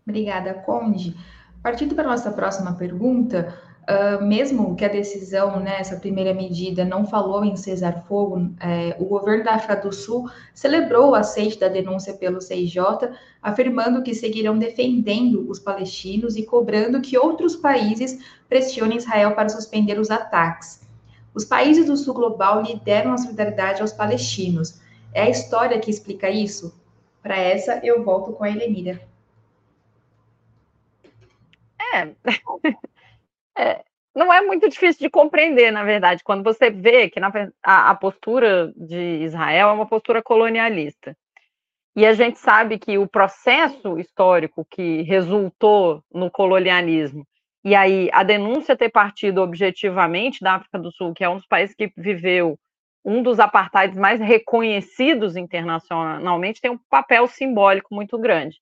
[0.04, 1.16] Obrigada, Conde.
[1.62, 6.86] Partindo para a nossa próxima pergunta, Uh, mesmo que a decisão, né, essa primeira medida,
[6.86, 11.60] não falou em cesar fogo, é, o governo da África do Sul celebrou o aceite
[11.60, 12.78] da denúncia pelo CIJ,
[13.42, 18.18] afirmando que seguirão defendendo os palestinos e cobrando que outros países
[18.48, 20.82] pressionem Israel para suspender os ataques.
[21.36, 24.80] Os países do Sul Global lideram a solidariedade aos palestinos.
[25.14, 26.74] É a história que explica isso?
[27.22, 29.02] Para essa, eu volto com a Helenira.
[31.94, 32.12] É.
[33.58, 33.84] É,
[34.16, 37.32] não é muito difícil de compreender, na verdade, quando você vê que na,
[37.64, 41.16] a, a, postura de Israel é uma postura colonialista.
[41.96, 47.26] E a gente sabe que o processo histórico que resultou no colonialismo,
[47.64, 51.48] e aí a denúncia ter partido objetivamente da África do Sul, que é um dos
[51.48, 52.58] países que viveu
[53.06, 58.58] um dos apartheids mais reconhecidos internacionalmente, tem um papel simbólico muito grande.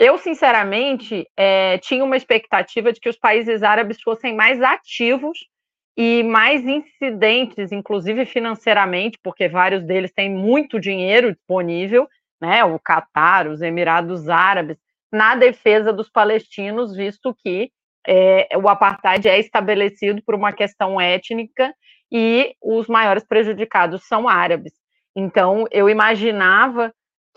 [0.00, 5.38] Eu, sinceramente, é, tinha uma expectativa de que os países árabes fossem mais ativos
[5.94, 12.08] e mais incidentes, inclusive financeiramente, porque vários deles têm muito dinheiro disponível,
[12.40, 12.64] né?
[12.64, 14.78] O Catar, os Emirados Árabes,
[15.12, 17.70] na defesa dos palestinos, visto que
[18.06, 21.74] é, o apartheid é estabelecido por uma questão étnica
[22.10, 24.72] e os maiores prejudicados são árabes.
[25.14, 26.90] Então, eu imaginava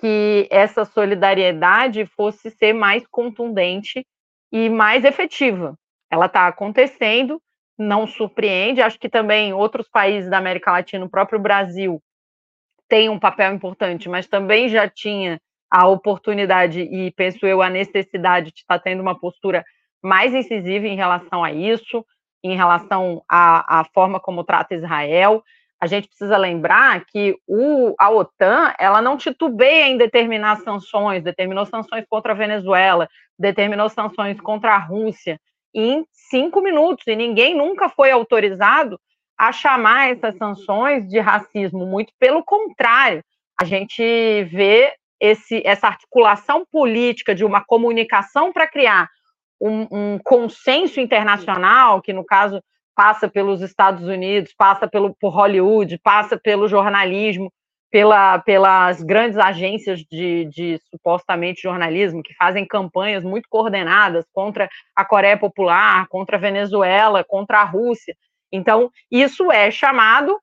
[0.04, 4.06] que essa solidariedade fosse ser mais contundente
[4.52, 5.80] e mais efetiva.
[6.12, 7.42] Ela está acontecendo,
[7.80, 8.82] não surpreende.
[8.82, 12.04] Acho que também outros países da América Latina, o próprio Brasil,
[12.90, 15.40] tem um papel importante, mas também já tinha
[15.72, 19.64] a oportunidade e penso eu a necessidade de estar tendo uma postura
[20.04, 22.06] mais incisiva em relação a isso,
[22.44, 25.42] em relação à, à forma como trata Israel
[25.84, 31.66] a gente precisa lembrar que o, a OTAN ela não titubeia em determinar sanções, determinou
[31.66, 35.38] sanções contra a Venezuela, determinou sanções contra a Rússia
[35.76, 38.98] em cinco minutos, e ninguém nunca foi autorizado
[39.38, 43.22] a chamar essas sanções de racismo, muito pelo contrário,
[43.60, 44.02] a gente
[44.46, 49.10] vê esse, essa articulação política de uma comunicação para criar
[49.60, 52.64] um, um consenso internacional, que no caso
[52.96, 57.52] passa pelos Estados Unidos, passa pelo, por Hollywood, passa pelo jornalismo,
[57.92, 65.06] pela, pelas grandes agências de, de, supostamente jornalismo que fazem campanhas muito coordenadas contra a
[65.06, 68.16] Coreia Popular, contra a Venezuela, contra a Rússia.
[68.52, 70.40] Então, isso é chamado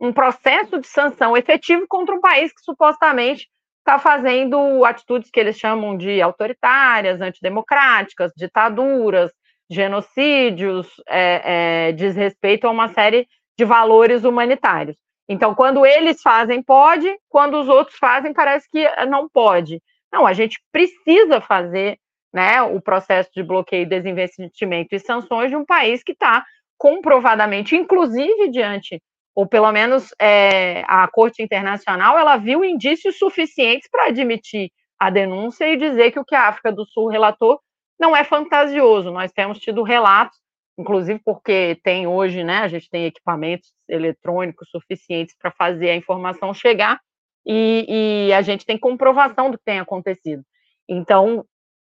[0.00, 5.56] um processo de sanção efetivo contra um país que supostamente está fazendo atitudes que eles
[5.56, 9.30] chamam de autoritárias, antidemocráticas, ditaduras,
[9.70, 13.26] genocídios, é, é, diz respeito a uma série
[13.56, 14.96] de valores humanitários.
[15.28, 19.82] Então, quando eles fazem, pode, quando os outros fazem, parece que não pode.
[20.12, 21.98] Não, a gente precisa fazer
[22.32, 26.44] né, o processo de bloqueio, desinvestimento e sanções de um país que está
[26.78, 29.02] comprovadamente, inclusive diante,
[29.34, 35.66] ou pelo menos é, a Corte Internacional, ela viu indícios suficientes para admitir a denúncia
[35.66, 37.60] e dizer que o que a África do Sul relatou
[37.98, 39.10] não é fantasioso.
[39.10, 40.38] Nós temos tido relatos,
[40.78, 46.54] inclusive porque tem hoje, né, a gente tem equipamentos eletrônicos suficientes para fazer a informação
[46.54, 47.00] chegar
[47.46, 50.44] e, e, a gente tem comprovação do que tem acontecido.
[50.86, 51.46] Então,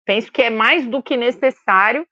[0.04, 2.06] penso que é mais do que necessário.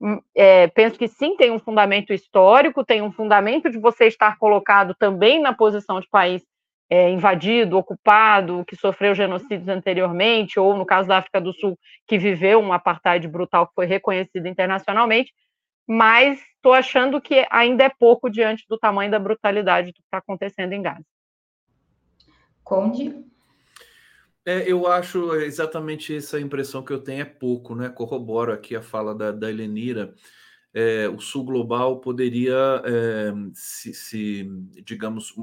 [0.00, 4.38] Hum, é, penso que sim, tem um fundamento histórico, tem um fundamento de você estar
[4.38, 6.42] colocado também na posição de país
[6.90, 12.18] é, invadido, ocupado, que sofreu genocídios anteriormente, ou no caso da África do Sul, que
[12.18, 15.32] viveu um apartheid brutal que foi reconhecido internacionalmente,
[15.86, 20.18] mas estou achando que ainda é pouco diante do tamanho da brutalidade do que está
[20.18, 21.04] acontecendo em Gaza.
[22.64, 23.24] Conde?
[24.44, 27.88] É, eu acho exatamente essa impressão que eu tenho é pouco, né?
[27.88, 30.14] Corroboro aqui a fala da, da Helenira
[30.72, 34.48] é, o Sul Global poderia é, se, se,
[34.84, 35.34] digamos,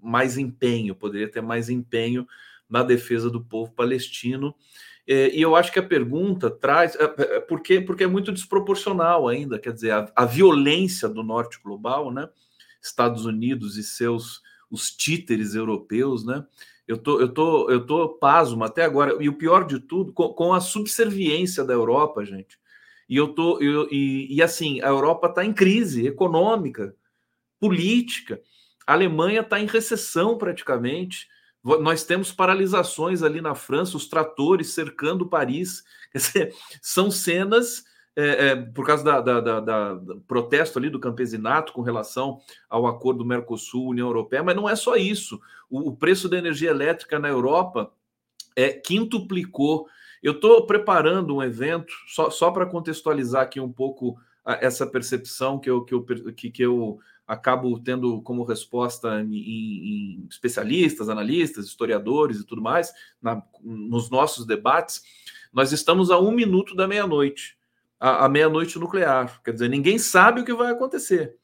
[0.00, 2.26] mais empenho, poderia ter mais empenho
[2.68, 4.54] na defesa do povo palestino.
[5.06, 6.96] É, e eu acho que a pergunta traz.
[7.48, 12.28] Porque, porque é muito desproporcional ainda, quer dizer, a, a, violência do norte global, né?
[12.80, 16.46] Estados Unidos e seus os títeres europeus, né?
[16.88, 19.22] Eu tô, eu tô, eu tô pasmo até agora.
[19.22, 22.58] E o pior de tudo, com, com a subserviência da Europa, gente.
[23.12, 26.96] E eu tô, eu, e, e assim, a Europa está em crise econômica,
[27.60, 28.40] política.
[28.86, 31.28] A Alemanha está em recessão praticamente.
[31.62, 35.84] Nós temos paralisações ali na França, os tratores cercando Paris.
[36.80, 37.84] São cenas
[38.16, 42.86] é, é, por causa da, da, da, da, protesto ali do campesinato com relação ao
[42.86, 45.38] acordo Mercosul-União Europeia, mas não é só isso.
[45.68, 47.92] O, o preço da energia elétrica na Europa
[48.56, 49.86] é quintuplicou.
[50.22, 55.70] Eu estou preparando um evento, só, só para contextualizar aqui um pouco essa percepção que
[55.70, 62.40] eu, que eu, que, que eu acabo tendo como resposta em, em, especialistas, analistas, historiadores
[62.40, 65.02] e tudo mais, na, nos nossos debates.
[65.52, 67.56] Nós estamos a um minuto da meia-noite
[68.02, 69.40] a, a meia-noite nuclear.
[69.44, 71.36] Quer dizer, ninguém sabe o que vai acontecer.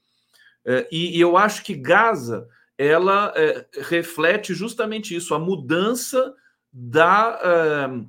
[0.64, 6.35] É, e, e, eu acho que Gaza ela é, reflete justamente isso, a mudança
[6.73, 8.05] da, é,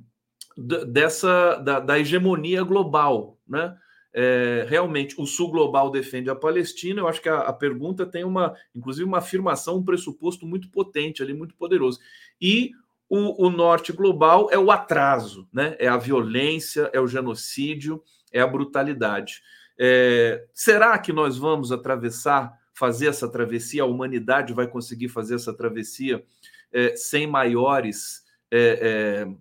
[0.86, 3.76] dessa da, da, hegemonia global, né?
[4.12, 7.00] É, realmente o sul global defende a Palestina.
[7.00, 11.22] Eu acho que a, a, pergunta tem uma, inclusive, uma afirmação, um pressuposto muito potente
[11.22, 12.00] ali, muito poderoso.
[12.40, 12.72] E
[13.08, 15.76] o, o norte global é o atraso, né?
[15.78, 19.42] É a violência, é o genocídio é a brutalidade.
[19.78, 23.82] É, será que nós vamos atravessar, fazer essa travessia?
[23.82, 26.24] A humanidade vai conseguir fazer essa travessia
[26.72, 29.34] é, sem maiores, é, é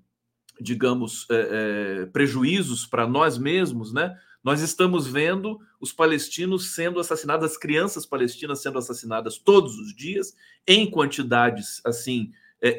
[0.59, 4.17] digamos, é, é, prejuízos para nós mesmos, né?
[4.43, 10.35] Nós estamos vendo os palestinos sendo assassinados, as crianças palestinas sendo assassinadas todos os dias,
[10.65, 12.31] em quantidades assim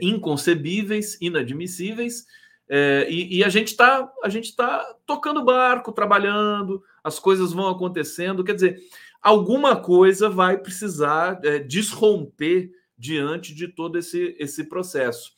[0.03, 2.27] inconcebíveis, inadmissíveis,
[2.73, 7.69] é, e, e, a gente está a gente tá tocando barco, trabalhando, as coisas vão
[7.69, 8.45] acontecendo.
[8.45, 8.81] Quer dizer,
[9.21, 15.33] alguma coisa vai precisar é, desromper diante de todo esse, esse processo.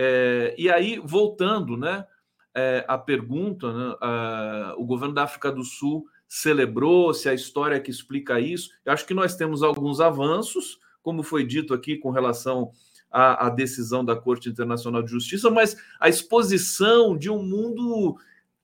[0.00, 2.06] É, e aí, voltando né,
[2.54, 7.80] é, à pergunta, né, a, o governo da África do Sul celebrou se a história
[7.80, 8.70] que explica isso.
[8.84, 12.70] Eu acho que nós temos alguns avanços, como foi dito aqui com relação
[13.10, 18.16] a, a decisão da Corte Internacional de Justiça, mas a exposição de um mundo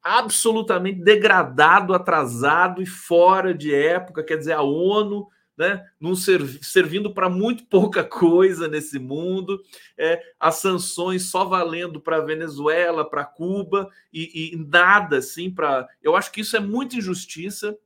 [0.05, 7.13] absolutamente degradado, atrasado e fora de época, quer dizer, a ONU né, não serv servindo
[7.13, 9.63] para muito pouca coisa nesse mundo,
[9.97, 15.89] é, as sanções só valendo para Venezuela, para Cuba e, e, nada assim para.
[16.03, 17.77] Eu acho que isso é muita injustiça.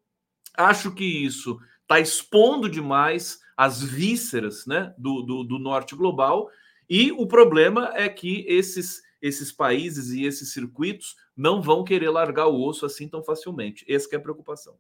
[0.57, 6.51] Acho que isso está expondo demais as vísceras né, do, do, do norte global.
[6.89, 12.47] E o problema é que esses, esses países e esses circuitos não vão querer largar
[12.47, 13.85] o osso assim tão facilmente.
[13.89, 14.77] Essa é a preocupação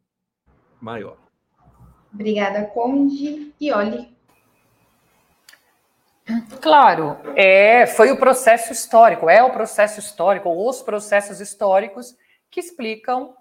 [0.81, 1.28] maior.
[2.12, 3.55] Obrigada, Conde.
[3.61, 4.16] E olhe.
[6.61, 12.14] Claro, é, foi o processo histórico, é o processo histórico, os processos históricos
[12.51, 13.35] que explicam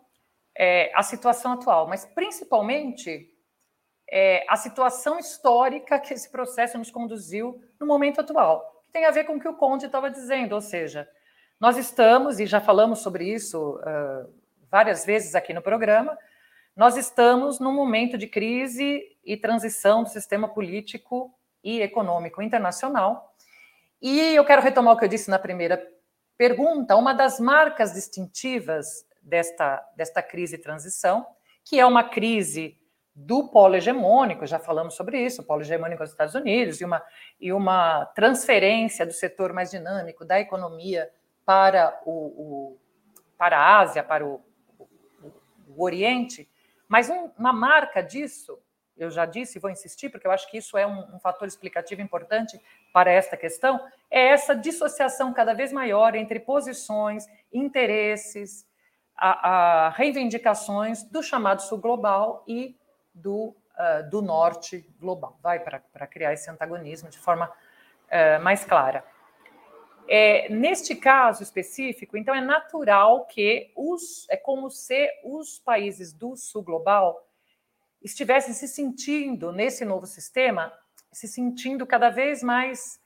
[0.58, 3.30] é, a situação atual, mas principalmente
[4.10, 9.12] é, a situação histórica que esse processo nos conduziu no momento atual, que tem a
[9.12, 11.08] ver com o que o Conde estava dizendo, ou seja,
[11.60, 14.34] nós estamos, e já falamos sobre isso uh,
[14.71, 16.17] várias vezes aqui no programa,
[16.77, 23.33] nós estamos num momento de crise e transição do sistema político e econômico internacional.
[23.99, 25.83] E eu quero retomar o que eu disse na primeira
[26.37, 31.25] pergunta, uma das marcas distintivas desta, desta crise e transição,
[31.65, 32.77] que é uma crise
[33.15, 37.03] do polo hegemônico, já falamos sobre isso, o polo hegemônico dos Estados Unidos, e uma,
[37.41, 41.09] e uma transferência do setor mais dinâmico da economia
[41.43, 42.77] para, o, o
[43.36, 44.39] para a Ásia, para o,
[44.78, 44.88] o,
[45.69, 46.47] o Oriente.
[46.88, 48.57] Mas um, uma marca disso,
[48.95, 51.47] eu já disse e vou insistir, porque eu acho que isso é um, um fator
[51.47, 52.59] explicativo importante
[52.93, 53.79] para esta questão,
[54.09, 58.65] é essa dissociação cada vez maior entre posições, interesses,
[59.15, 62.75] a, a reivindicações do chamado sul global e
[63.13, 69.03] do, uh, do norte global, vai para criar esse antagonismo de forma uh, mais clara.
[70.10, 76.36] É, neste caso específico, então é natural que os é como se os países do
[76.36, 77.28] sul global
[78.01, 80.72] estivessem se sentindo nesse novo sistema,
[81.12, 82.99] se sentindo cada vez mais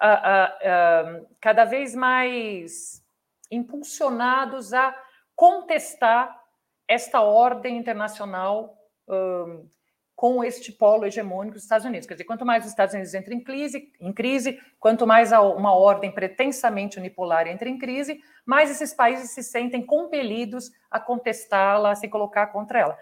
[0.00, 3.04] uh, uh, cada vez mais
[3.50, 4.94] impulsionados a
[5.34, 6.42] contestar
[6.88, 8.78] esta ordem internacional
[9.08, 9.68] um,
[10.16, 12.08] com este polo hegemônico dos Estados Unidos.
[12.08, 15.76] Quer dizer, quanto mais os Estados Unidos entram em crise, em crise quanto mais uma
[15.76, 21.94] ordem pretensamente unipolar entra em crise, mais esses países se sentem compelidos a contestá-la, a
[21.94, 22.98] se colocar contra ela.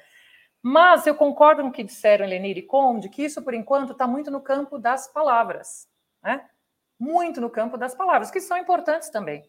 [0.61, 4.09] Mas eu concordo com o que disseram Lenir e Conde, que isso, por enquanto, está
[4.09, 5.87] muito no campo das palavras.
[6.23, 6.45] Né?
[6.99, 9.45] Muito no campo das palavras, que são importantes também.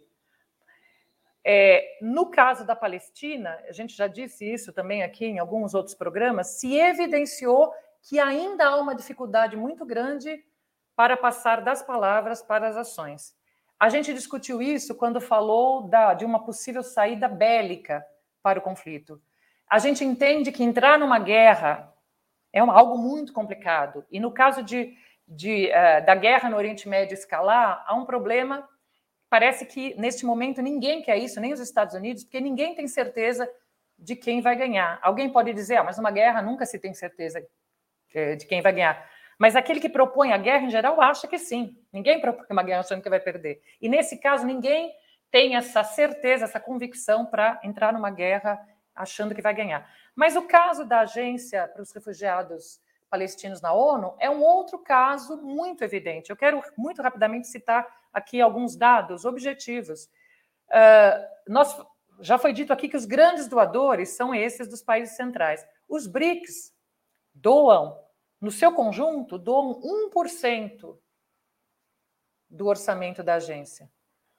[1.48, 5.93] É, no caso da Palestina, a gente já disse isso também aqui em alguns outros
[5.93, 7.72] programas, se evidenciou
[8.02, 10.43] que ainda há uma dificuldade muito grande
[10.96, 13.36] para passar das palavras para as ações.
[13.80, 18.04] A gente discutiu isso quando falou da, de uma possível saída bélica
[18.41, 19.22] para o conflito.
[19.70, 21.93] A gente entende que entrar numa guerra
[22.52, 24.04] é um, algo muito complicado.
[24.10, 28.68] E no caso de, de uh, da guerra no Oriente Médio escalar, há um problema
[29.30, 33.49] parece que neste momento ninguém quer isso, nem os Estados Unidos, porque ninguém tem certeza
[33.97, 34.99] de quem vai ganhar.
[35.01, 37.45] Alguém pode dizer, ah, mas numa guerra nunca se tem certeza
[38.13, 39.09] é, de quem vai ganhar.
[39.38, 41.78] Mas aquele que propõe a guerra, em geral, acha que sim.
[41.91, 43.61] Ninguém propõe uma guerra achando que vai perder.
[43.82, 44.93] E nesse caso, ninguém
[45.30, 48.59] tem essa certeza, essa convicção para entrar numa guerra
[48.95, 49.89] achando que vai ganhar.
[50.15, 55.38] Mas o caso da agência para os refugiados palestinos na ONU é um outro caso
[55.41, 56.30] muito evidente.
[56.30, 57.86] Eu quero muito rapidamente citar
[58.16, 60.05] aqui alguns dados objetivos.
[60.70, 61.78] Uh, nós,
[62.22, 65.63] já foi dito aqui que os grandes doadores são esses dos países centrais.
[65.88, 66.74] Os BRICS
[67.34, 68.01] doam,
[68.39, 70.97] no seu conjunto, doam 1%
[72.49, 73.91] do orçamento da agência.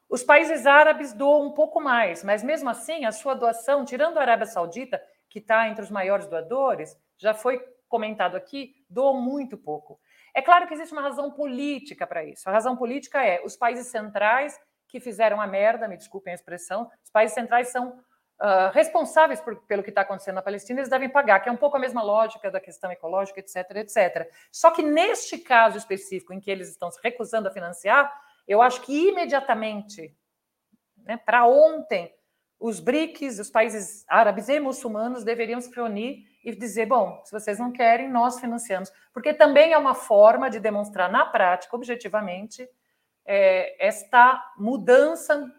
[0.08, 4.22] Os países árabes doam um pouco mais, mas mesmo assim, a sua doação, tirando a
[4.22, 7.58] Arábia Saudita, que está entre os maiores doadores, já foi
[7.88, 10.00] comentado aqui, doam muito pouco.
[10.36, 12.46] É claro que existe uma razão política para isso.
[12.46, 16.90] A razão política é os países centrais que fizeram a merda, me desculpem a expressão,
[17.02, 21.08] os países centrais são uh, responsáveis por, pelo que está acontecendo na Palestina, eles devem
[21.08, 24.30] pagar, que é um pouco a mesma lógica da questão ecológica, etc, etc.
[24.52, 28.12] Só que neste caso específico, em que eles estão se recusando a financiar,
[28.46, 30.14] eu acho que imediatamente,
[30.98, 32.14] né, para ontem,
[32.58, 37.58] os BRICS, os países árabes e muçulmanos deveriam se reunir e dizer: bom, se vocês
[37.58, 38.90] não querem, nós financiamos.
[39.12, 42.68] Porque também é uma forma de demonstrar na prática, objetivamente,
[43.24, 45.52] é, esta mudança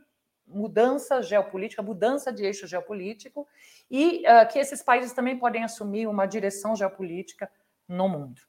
[0.50, 3.46] mudança geopolítica, mudança de eixo geopolítico,
[3.92, 7.52] e uh, que esses países também podem assumir uma direção geopolítica
[7.86, 8.40] no mundo.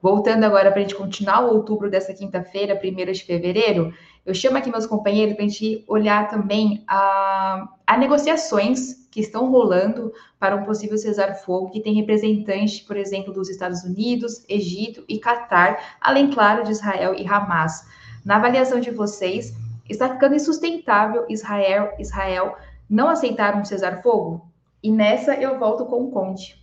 [0.03, 3.93] Voltando agora para a gente continuar o outubro dessa quinta-feira, 1 de fevereiro,
[4.25, 9.51] eu chamo aqui meus companheiros para a gente olhar também a, a, negociações que estão
[9.51, 15.19] rolando para um possível cessar-fogo, que tem representantes, por exemplo, dos Estados Unidos, Egito e
[15.19, 17.85] Catar, além, claro, de Israel e Hamas.
[18.25, 19.55] Na avaliação de vocês,
[19.89, 22.57] está ficando insustentável Israel, Israel
[22.89, 24.49] não aceitar um cessar-fogo?
[24.83, 26.60] E nessa eu volto com o Conte.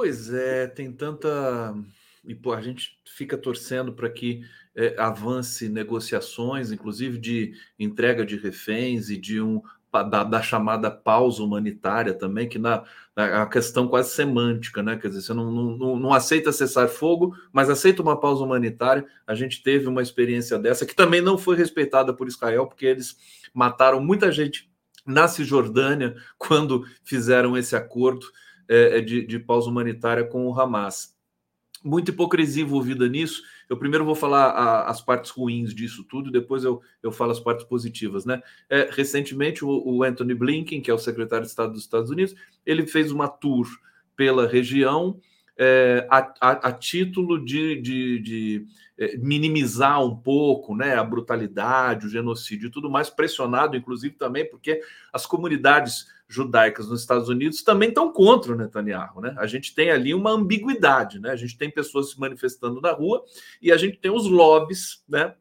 [0.00, 1.74] Pois é, tem tanta.
[2.24, 4.42] E pô, a gente fica torcendo para que
[4.74, 9.60] é, avance negociações, inclusive de entrega de reféns e de um
[9.92, 12.82] da, da, chamada pausa humanitária também, que na,
[13.14, 14.96] na a questão quase semântica, né?
[14.96, 19.04] Quer dizer, você não, não, não aceita cessar fogo, mas aceita uma pausa humanitária.
[19.26, 23.18] A gente teve uma experiência dessa que também não foi respeitada por Israel, porque eles
[23.52, 24.70] mataram muita gente
[25.04, 28.26] na Cisjordânia quando fizeram esse acordo
[28.70, 31.18] é, de, de pausa humanitária com o Hamas
[31.82, 33.42] muita hipocrisia envolvida nisso.
[33.68, 37.40] Eu primeiro vou falar a, as partes ruins disso tudo, depois eu, eu falo as
[37.40, 38.42] partes positivas, né?
[38.68, 42.34] É, recentemente, o, o, Anthony Blinken, que é o secretário de Estado dos Estados Unidos,
[42.64, 43.66] ele fez uma tour
[44.16, 45.18] pela região,
[45.56, 52.06] é, a, a, a, título de, de, de é, minimizar um pouco né, a brutalidade,
[52.06, 54.82] o genocídio e tudo mais, pressionado, inclusive, também, porque
[55.12, 59.20] as comunidades judaicas nos Estados Unidos também estão contra o Netanyahu.
[59.20, 59.34] Né?
[59.38, 61.30] A gente tem ali uma ambiguidade, né?
[61.30, 63.24] a gente tem pessoas se manifestando na rua
[63.60, 65.34] e a gente tem os lobbies, né,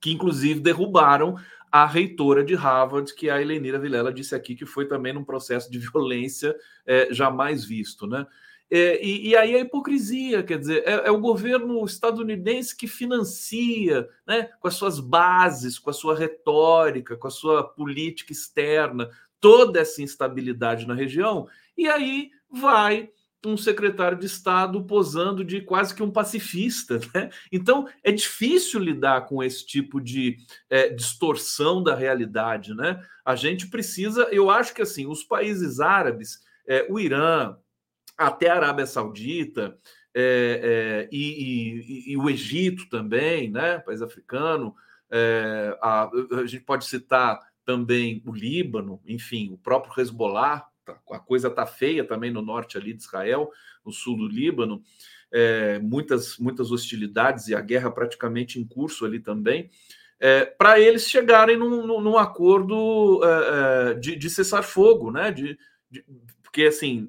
[0.00, 1.36] que inclusive derrubaram
[1.70, 5.70] a reitora de Harvard, que a Helenira Vilela disse aqui que foi também num processo
[5.70, 6.54] de violência
[6.86, 8.26] é, jamais visto, né?
[8.70, 14.08] É, e, e, aí a hipocrisia, quer dizer, é, é, o governo estadunidense que financia,
[14.26, 19.80] né, com as suas bases, com a sua retórica, com a sua política externa, toda
[19.80, 21.46] essa instabilidade na região,
[21.76, 23.10] e aí vai
[23.46, 26.98] um secretário de Estado posando de quase que um pacifista.
[27.14, 27.30] Né?
[27.52, 30.38] Então, é difícil lidar com esse tipo de
[30.68, 32.74] é, distorção da realidade.
[32.74, 33.00] Né?
[33.24, 37.56] A gente precisa, eu acho que assim, os países árabes, é, o Irã,
[38.16, 39.78] até a Arábia Saudita,
[40.14, 43.78] é, é e, e, e, o Egito também, né?
[43.80, 44.74] país africano,
[45.10, 46.10] é, a,
[46.40, 51.64] a gente pode citar também o Líbano, enfim, o próprio Hezbollah, Tá, a coisa está
[51.64, 53.50] feia também no norte ali de Israel,
[53.84, 54.82] no sul do Líbano,
[55.82, 59.70] muitas, muitas hostilidades e a guerra praticamente em curso ali também,
[60.20, 65.32] é, para eles chegarem num, num acordo é, de, de cessar-fogo, né?
[65.32, 65.58] De,
[65.90, 66.04] de,
[66.42, 67.08] porque assim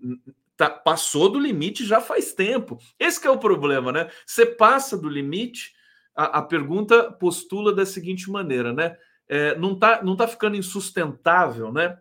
[0.57, 2.77] tá, passou do limite já faz tempo.
[2.99, 4.09] Esse é o problema, né?
[4.25, 5.73] Você passa do limite,
[6.15, 8.97] a, a pergunta postula da seguinte maneira, né?
[9.27, 11.97] É, não está não tá ficando insustentável, né?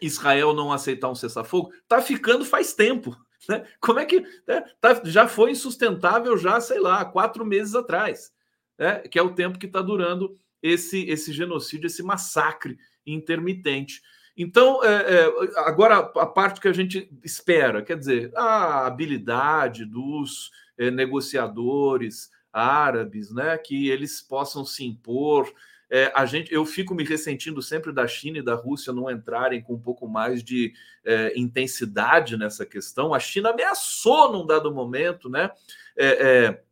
[0.00, 3.16] Israel não aceitar um cessar-fogo, está ficando faz tempo.
[3.48, 3.66] Né?
[3.80, 4.64] Como é que né?
[4.80, 8.32] tá, já foi insustentável já, sei lá, quatro meses atrás,
[8.78, 9.00] né?
[9.00, 14.00] que é o tempo que está durando esse, esse genocídio, esse massacre intermitente.
[14.36, 20.50] Então, é, é, agora a parte que a gente espera, quer dizer, a habilidade dos
[20.78, 25.52] é, negociadores árabes, né, que eles possam se impor,
[25.94, 29.60] é, a gente, eu fico me ressentindo sempre da China e da Rússia não entrarem
[29.60, 30.72] com um pouco mais de
[31.04, 33.12] é, intensidade nessa questão.
[33.12, 35.50] A China ameaçou num dado momento, né?
[35.94, 36.62] É,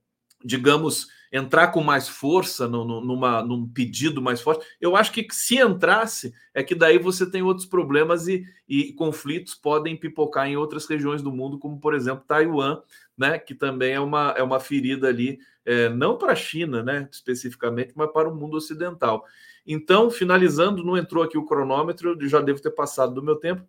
[0.42, 4.66] digamos, entrar com mais força no, no, numa, num pedido mais forte.
[4.80, 9.54] Eu acho que se entrasse, é que daí você tem outros problemas e, e conflitos
[9.54, 12.80] podem pipocar em outras regiões do mundo, como por exemplo Taiwan,
[13.16, 13.38] né?
[13.38, 17.92] Que também é uma, é uma ferida ali é, não para a China, né, especificamente,
[17.94, 19.24] mas para o mundo ocidental.
[19.66, 23.62] Então, finalizando, não entrou aqui o cronômetro, já devo ter passado do meu tempo,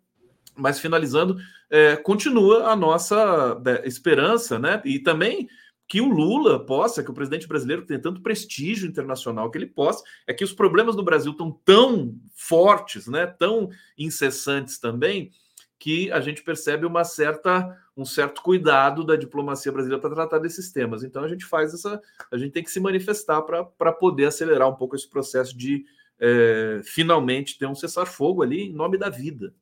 [0.56, 1.36] mas finalizando,
[1.70, 5.48] é, continua a nossa né, esperança, né, e também
[5.92, 10.02] que o Lula possa, que o presidente brasileiro tem tanto prestígio internacional que ele possa,
[10.26, 13.68] é que os problemas do Brasil estão tão fortes, né, tão
[13.98, 15.30] incessantes também,
[15.78, 20.72] que a gente percebe uma certa, um certo cuidado da diplomacia brasileira para tratar desses
[20.72, 21.04] temas.
[21.04, 24.74] Então a gente faz essa, a gente tem que se manifestar para poder acelerar um
[24.74, 25.84] pouco esse processo de
[26.18, 29.52] é, finalmente ter um cessar-fogo ali em nome da vida.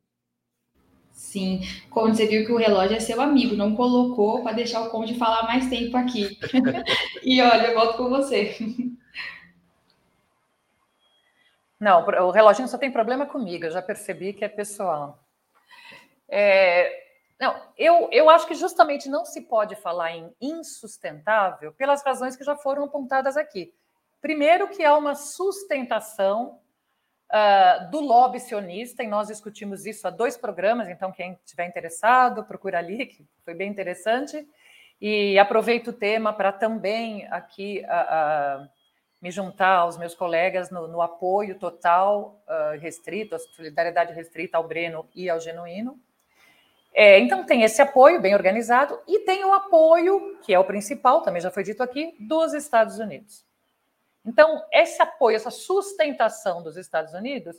[1.21, 1.61] Sim,
[1.91, 5.19] Conde, você viu que o relógio é seu amigo, não colocou para deixar o Conde
[5.19, 6.39] falar mais tempo aqui.
[7.23, 8.57] e olha, eu volto com você.
[11.79, 15.23] Não, o relógio só tem problema comigo, eu já percebi que é pessoal.
[16.27, 16.91] É,
[17.39, 22.45] não, eu, eu acho que justamente não se pode falar em insustentável pelas razões que
[22.45, 23.75] já foram apontadas aqui.
[24.23, 26.59] Primeiro, que há uma sustentação
[27.33, 32.45] uh, do lobby sionista, e nós discutimos isso há dois programas, então quem estiver interessado,
[32.45, 34.47] procura ali, que foi bem interessante.
[35.01, 38.69] E aproveito o tema para também aqui uh, uh,
[39.23, 42.43] me juntar aos meus colegas no, no apoio total
[42.81, 46.01] restrito, a solidariedade restrita ao Breno e ao Genuíno.
[46.93, 51.23] É, então, tem esse apoio bem organizado e tem o apoio, que é o principal,
[51.23, 53.45] também já foi dito aqui, dos Estados Unidos.
[54.25, 57.57] Então, esse apoio, essa sustentação dos Estados Unidos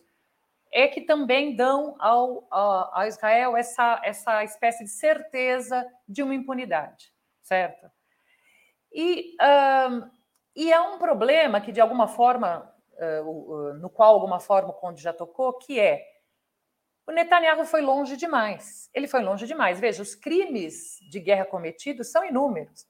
[0.71, 7.13] é que também dão ao, ao Israel essa, essa espécie de certeza de uma impunidade,
[7.41, 7.91] certo?
[8.93, 10.09] E, um,
[10.55, 15.01] e é um problema que, de alguma forma, uh, no qual, alguma forma, o Conde
[15.01, 16.05] já tocou, que é
[17.07, 18.89] o Netanyahu foi longe demais.
[18.93, 19.79] Ele foi longe demais.
[19.79, 22.85] Veja, os crimes de guerra cometidos são inúmeros.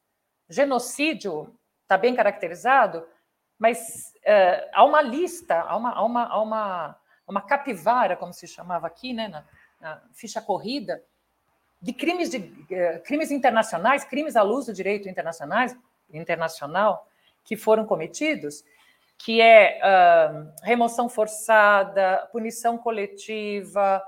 [0.49, 3.07] Genocídio está bem caracterizado,
[3.62, 6.97] mas uh, há uma lista, há uma, há uma, há uma,
[7.28, 9.43] uma capivara, como se chamava aqui, né, na,
[9.80, 10.99] na ficha corrida,
[11.80, 15.78] de crimes, de, uh, crimes internacionais, crimes à luz do direito internacionais,
[16.12, 17.07] internacional
[17.43, 18.64] que foram cometidos,
[19.16, 24.03] que é uh, remoção forçada, punição coletiva,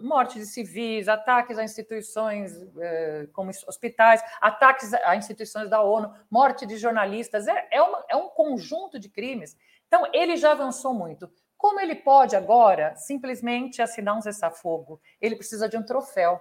[0.00, 6.66] morte de civis, ataques a instituições uh, como hospitais, ataques a instituições da ONU, morte
[6.66, 9.56] de jornalistas, é, é, uma, é um conjunto de crimes.
[9.86, 11.30] Então, ele já avançou muito.
[11.56, 15.00] Como ele pode agora simplesmente assinar um cessar-fogo?
[15.20, 16.40] Ele precisa de um troféu.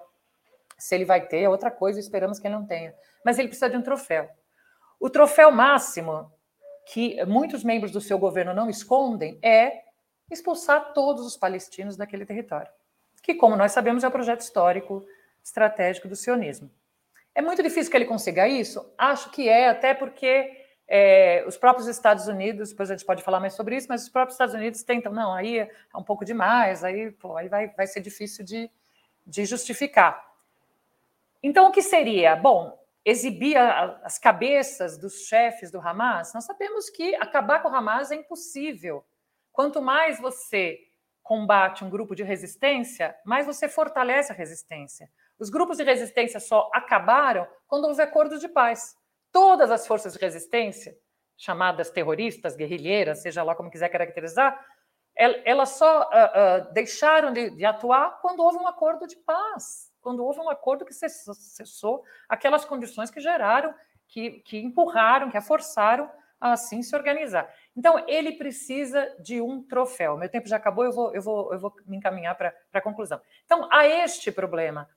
[0.78, 2.94] Se ele vai ter, é outra coisa, esperamos que ele não tenha.
[3.24, 4.30] Mas ele precisa de um troféu.
[5.00, 6.32] O troféu máximo,
[6.88, 9.84] que muitos membros do seu governo não escondem, é
[10.30, 12.72] expulsar todos os palestinos daquele território
[13.22, 15.06] que, como nós sabemos, é o projeto histórico
[15.44, 16.70] estratégico do sionismo.
[17.34, 18.94] É muito difícil que ele consiga isso?
[18.98, 20.52] Acho que é, até porque
[20.88, 24.10] é, os próprios Estados Unidos, depois a gente pode falar mais sobre isso, mas os
[24.10, 27.88] próprios Estados Unidos tentam, não, aí é um pouco demais, aí, pô, aí vai, vai
[27.88, 28.70] ser difícil de,
[29.26, 30.30] de justificar.
[31.42, 32.36] Então, o que seria?
[32.36, 36.34] Bom, exibir as cabeças dos chefes do Hamas?
[36.34, 39.04] Nós sabemos que acabar com o Hamas é impossível.
[39.52, 40.80] Quanto mais você
[41.24, 45.10] combate um grupo de resistência, mais você fortalece a resistência.
[45.40, 48.96] Os grupos de resistência só acabaram quando houve acordos de paz.
[49.32, 50.96] Todas as forças de resistência,
[51.38, 54.60] chamadas terroristas, guerrilheiras, seja lá como quiser caracterizar,
[55.16, 60.24] elas só uh, uh, deixaram de, de, atuar quando houve um acordo de paz, quando
[60.24, 63.74] houve um acordo que cessou aquelas condições que geraram,
[64.08, 66.10] que, que empurraram, que a forçaram
[66.40, 67.52] a assim se organizar.
[67.76, 70.18] Então, ele precisa de um troféu.
[70.18, 73.22] Meu tempo já acabou, eu vou, eu vou, eu vou me encaminhar para a conclusão.
[73.46, 74.90] Então, há este problema.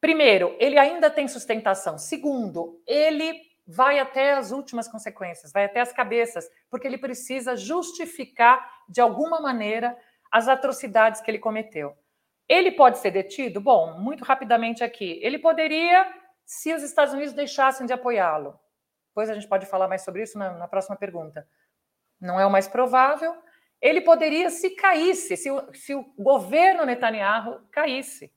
[0.00, 1.96] Primeiro, ele ainda tem sustentação.
[1.96, 8.62] Segundo, ele vai até as últimas consequências, vai até as cabeças, porque ele precisa justificar,
[8.86, 9.96] de alguma maneira,
[10.30, 11.96] as atrocidades que ele cometeu.
[12.46, 13.62] Ele pode ser detido?
[13.62, 15.18] Bom, muito rapidamente aqui.
[15.22, 16.06] Ele poderia,
[16.44, 18.60] se os Estados Unidos deixassem de apoiá-lo.
[19.08, 21.48] Depois a gente pode falar mais sobre isso na, na próxima pergunta
[22.20, 23.34] não é o mais provável.
[23.80, 28.32] Ele poderia, se caísse, se o, se o governo Netanyahu caísse.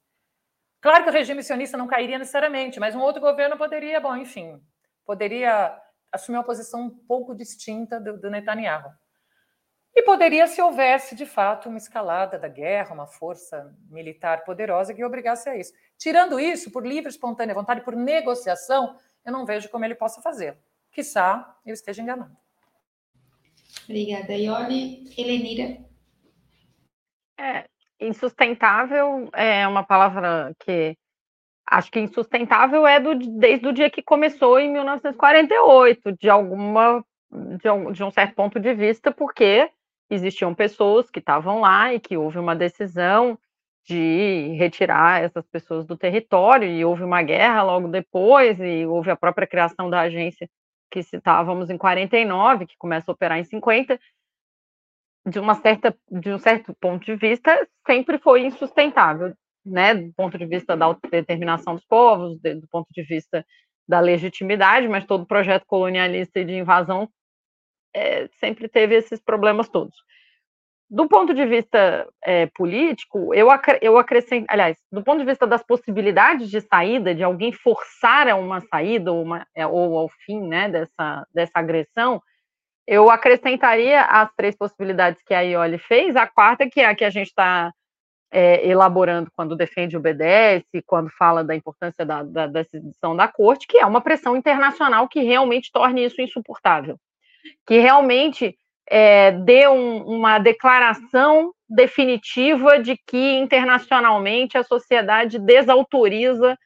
[0.82, 4.62] Claro que o regime sionista não cairia necessariamente, mas um outro governo poderia, bom, enfim,
[5.06, 5.78] poderia
[6.12, 8.92] assumir uma posição um pouco distinta do, do Netanyahu.
[9.96, 15.04] E poderia, se houvesse de fato uma escalada da guerra, uma força militar poderosa que
[15.04, 15.74] obrigasse a isso.
[15.98, 20.56] Tirando isso, por livre, espontânea vontade, por negociação, eu não vejo como ele possa fazer.
[20.92, 22.38] Quissá eu esteja enganado.
[23.88, 25.06] Obrigada, Ioli.
[25.18, 25.78] Helenira.
[27.40, 27.66] É,
[28.00, 30.96] insustentável é uma palavra que
[31.66, 37.70] acho que insustentável é do, desde o dia que começou em 1948, de alguma de
[37.70, 39.70] um, de um certo ponto de vista, porque
[40.10, 43.38] existiam pessoas que estavam lá e que houve uma decisão
[43.86, 49.16] de retirar essas pessoas do território e houve uma guerra logo depois e houve a
[49.16, 50.50] própria criação da agência
[50.92, 54.00] que citávamos em 49, que começa a operar em 50,
[55.28, 59.34] de uma certa de um certo ponto de vista sempre foi insustentável,
[59.66, 63.46] né, do ponto de vista da autodeterminação dos povos, do ponto de vista
[63.88, 67.10] da legitimidade, mas todo projeto colonialista e de invasão
[67.94, 69.96] é, sempre teve esses problemas todos
[70.90, 73.48] do ponto de vista é, político, eu,
[73.82, 78.36] eu acrescento, aliás, do ponto de vista das possibilidades de saída, de alguém forçar a
[78.36, 82.22] uma saída ou, uma, é, ou ao fim né, dessa, dessa agressão,
[82.88, 87.04] eu acrescentaria as três possibilidades que a Ioli fez, a quarta, que é a que
[87.04, 87.74] a gente está
[88.32, 93.28] é, elaborando quando defende o BDS, quando fala da importância da, da, da decisão da
[93.28, 96.98] corte, que é uma pressão internacional que realmente torne isso insuportável.
[97.66, 98.58] Que realmente
[98.90, 106.58] é, dê um, uma declaração definitiva de que internacionalmente a sociedade desautoriza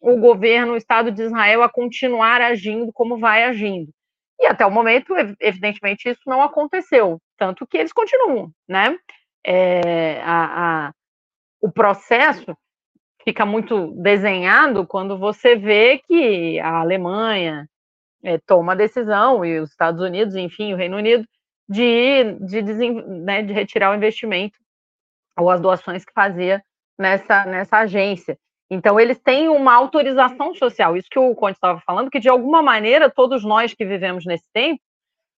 [0.00, 3.90] o governo, o Estado de Israel a continuar agindo como vai agindo.
[4.40, 8.98] E até o momento, evidentemente, isso não aconteceu, tanto que eles continuam, né?
[9.44, 10.92] É, a, a,
[11.60, 12.56] o processo
[13.22, 17.68] fica muito desenhado quando você vê que a Alemanha
[18.22, 21.26] é, toma a decisão e os Estados Unidos, enfim, o Reino Unido
[21.70, 24.58] de, de, né, de retirar o investimento
[25.38, 26.60] ou as doações que fazia
[26.98, 28.36] nessa, nessa agência.
[28.68, 32.60] Então, eles têm uma autorização social, isso que o Conde estava falando, que de alguma
[32.60, 34.80] maneira todos nós que vivemos nesse tempo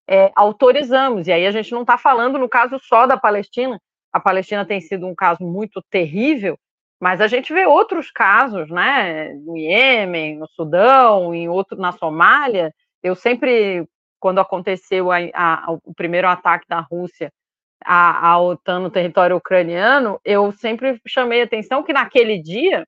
[0.09, 1.27] é, autorizamos.
[1.27, 3.79] E aí a gente não está falando no caso só da Palestina,
[4.11, 6.57] a Palestina tem sido um caso muito terrível,
[6.99, 12.73] mas a gente vê outros casos, né, no Iêmen, no Sudão, em outro, na Somália.
[13.01, 13.87] Eu sempre
[14.23, 17.29] quando aconteceu a, a, o primeiro ataque da Rússia
[17.83, 22.87] à, à OTAN no território ucraniano, eu sempre chamei atenção que naquele dia,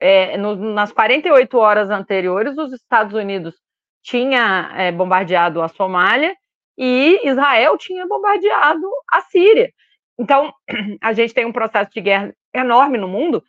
[0.00, 3.54] é, no, nas 48 horas anteriores, os Estados Unidos
[4.02, 6.34] tinha é, bombardeado a Somália
[6.78, 9.70] e Israel tinha bombardeado a Síria.
[10.18, 10.54] Então,
[11.02, 13.44] a gente tem um processo de guerra enorme no mundo,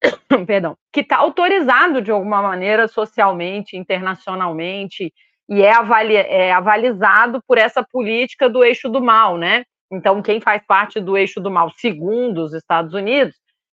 [0.46, 5.12] perdão, que está autorizado de alguma maneira socialmente, internacionalmente,
[5.52, 9.64] e é, avali é avalizado por essa política do eixo do mal, né?
[9.92, 13.34] Então, quem faz parte do eixo do mal, segundo os Estados Unidos,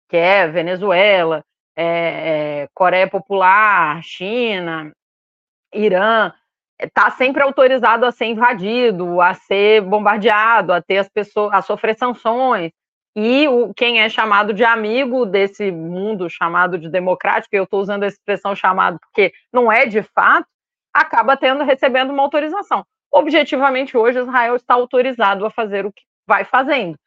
[0.09, 1.43] que é Venezuela,
[1.75, 1.84] é,
[2.63, 4.91] é, Coreia Popular, China,
[5.71, 6.34] Irã,
[6.82, 11.95] está sempre autorizado a ser invadido, a ser bombardeado, a ter as pessoas, a sofrer
[11.95, 12.71] sanções.
[13.15, 18.01] E o, quem é chamado de amigo desse mundo chamado de democrático, eu estou usando
[18.01, 20.47] a expressão chamado porque não é de fato,
[20.97, 22.85] acaba tendo recebendo uma autorização.
[23.11, 26.97] Objetivamente, hoje Israel está autorizado a fazer o que vai fazendo.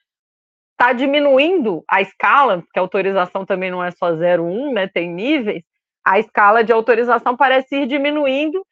[0.72, 4.86] Está diminuindo a escala, porque a autorização também não é só 0,1, né?
[4.86, 5.62] Tem níveis.
[6.04, 8.64] A escala de autorização parece ir diminuindo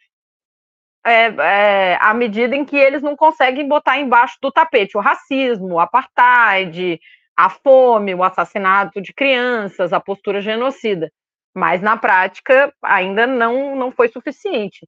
[1.04, 5.74] é, é, à medida em que eles não conseguem botar embaixo do tapete o racismo,
[5.74, 6.98] o apartheid,
[7.36, 11.10] a fome, o assassinato de crianças, a postura genocida.
[11.54, 14.86] Mas na prática ainda não, não foi suficiente.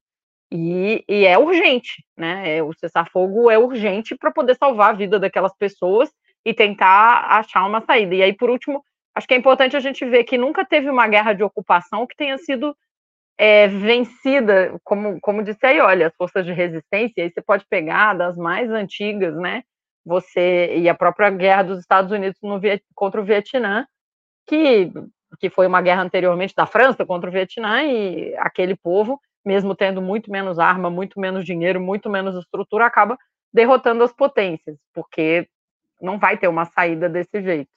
[0.51, 2.57] E, e é urgente, né?
[2.57, 6.11] É, o cessar-fogo é urgente para poder salvar a vida daquelas pessoas
[6.45, 8.15] e tentar achar uma saída.
[8.15, 8.83] E aí, por último,
[9.15, 12.17] acho que é importante a gente ver que nunca teve uma guerra de ocupação que
[12.17, 12.75] tenha sido
[13.37, 18.13] é, vencida, como, como disse aí, olha, as forças de resistência, aí você pode pegar
[18.13, 19.63] das mais antigas, né?
[20.05, 22.59] Você e a própria guerra dos Estados Unidos no,
[22.93, 23.85] contra o Vietnã,
[24.47, 24.91] que,
[25.39, 30.01] que foi uma guerra anteriormente da França contra o Vietnã, e aquele povo, mesmo tendo
[30.01, 33.17] muito menos arma, muito menos dinheiro, muito menos estrutura, acaba
[33.53, 35.47] derrotando as potências, porque
[36.01, 37.69] não vai ter uma saída desse jeito.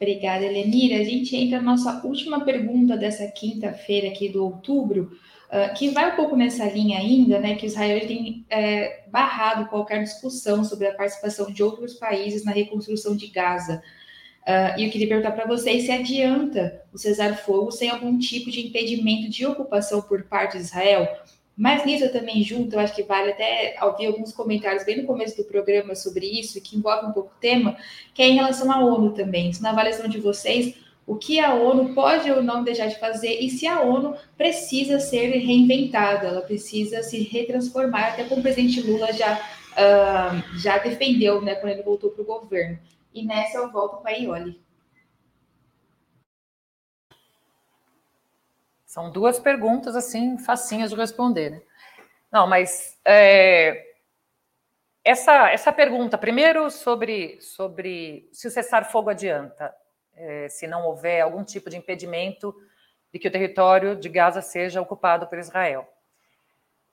[0.00, 1.00] Obrigada, Elenira.
[1.00, 5.10] A gente entra na nossa última pergunta dessa quinta-feira aqui do outubro,
[5.48, 7.56] uh, que vai um pouco nessa linha ainda, né?
[7.56, 13.16] Que Israel tem é, barrado qualquer discussão sobre a participação de outros países na reconstrução
[13.16, 13.82] de Gaza.
[14.46, 18.66] Uh, e eu queria perguntar para vocês se adianta o cessar-fogo sem algum tipo de
[18.66, 21.06] impedimento de ocupação por parte de Israel.
[21.56, 25.36] Mas nisso também junto, eu acho que vale até ouvir alguns comentários bem no começo
[25.36, 27.76] do programa sobre isso, que envolve um pouco o tema,
[28.14, 29.50] que é em relação à ONU também.
[29.60, 33.50] na avaliação de vocês, o que a ONU pode ou não deixar de fazer e
[33.50, 39.12] se a ONU precisa ser reinventada, ela precisa se retransformar, até como o presidente Lula
[39.12, 42.78] já, uh, já defendeu né, quando ele voltou para o governo.
[43.18, 44.64] E nessa eu volto para a Ioli.
[48.86, 51.50] São duas perguntas assim facinhas de responder.
[51.50, 51.62] Né?
[52.30, 53.92] Não, mas é,
[55.02, 59.74] essa essa pergunta primeiro sobre sobre se o cessar-fogo adianta,
[60.14, 62.54] é, se não houver algum tipo de impedimento
[63.12, 65.92] de que o território de Gaza seja ocupado por Israel.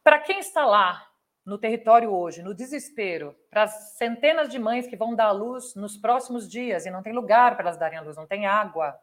[0.03, 1.07] Para quem está lá
[1.45, 5.75] no território hoje, no desespero, para as centenas de mães que vão dar à luz
[5.75, 8.99] nos próximos dias e não tem lugar para elas darem à luz, não tem água,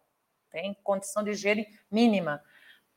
[0.51, 2.43] tem condição de higiene mínima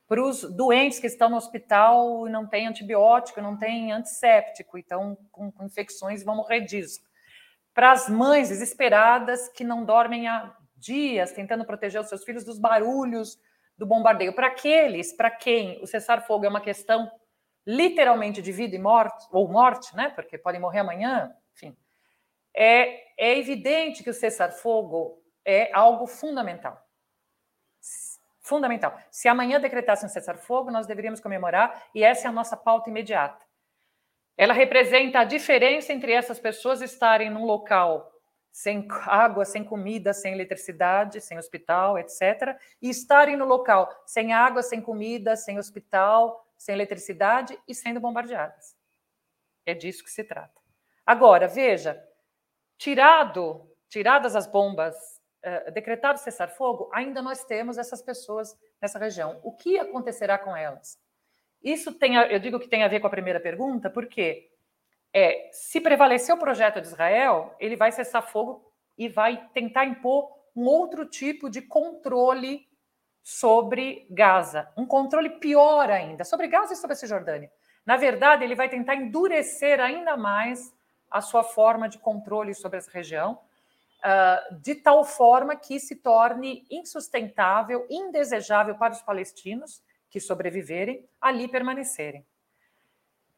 [0.07, 5.17] para os doentes que estão no hospital e não tem antibiótico, não tem antisséptico, então
[5.31, 7.01] com, com infecções vão morrer disso.
[7.73, 12.59] Para as mães desesperadas que não dormem há dias tentando proteger os seus filhos dos
[12.59, 13.39] barulhos
[13.77, 14.33] do bombardeio.
[14.33, 17.09] Para aqueles para quem o cessar-fogo é uma questão
[17.65, 20.09] literalmente de vida e morte, ou morte, né?
[20.09, 21.75] Porque podem morrer amanhã, enfim.
[22.55, 26.85] É, é evidente que o cessar-fogo é algo fundamental
[28.45, 28.95] fundamental.
[29.09, 33.43] Se amanhã decretasse um cessar-fogo, nós deveríamos comemorar, e essa é a nossa pauta imediata.
[34.37, 38.11] Ela representa a diferença entre essas pessoas estarem num local
[38.51, 44.61] sem água, sem comida, sem eletricidade, sem hospital, etc., e estarem no local sem água,
[44.61, 48.75] sem comida, sem hospital, sem eletricidade e sendo bombardeadas.
[49.67, 50.59] É disso que se trata.
[51.05, 52.03] Agora, veja,
[52.75, 54.95] tirado, tiradas as bombas
[55.45, 59.39] uh, decretado cessar-fogo, ainda nós temos essas pessoas nessa região.
[59.43, 60.99] O que acontecerá com elas?
[61.63, 64.49] Isso tem, a, eu digo que tem a ver com a primeira pergunta, porque
[65.13, 70.31] é, se prevalecer o projeto de Israel, ele vai cessar fogo e vai tentar impor
[70.55, 72.67] um outro tipo de controle
[73.25, 77.51] sobre Gaza, um controle pior ainda, sobre Gaza e sobre a Cisjordânia.
[77.83, 80.71] Na verdade, ele vai tentar endurecer ainda mais
[81.09, 86.67] a sua forma de controle sobre essa região, uh, de tal forma que se torne
[86.69, 92.23] insustentável, indesejável para os palestinos que sobreviverem ali permanecerem.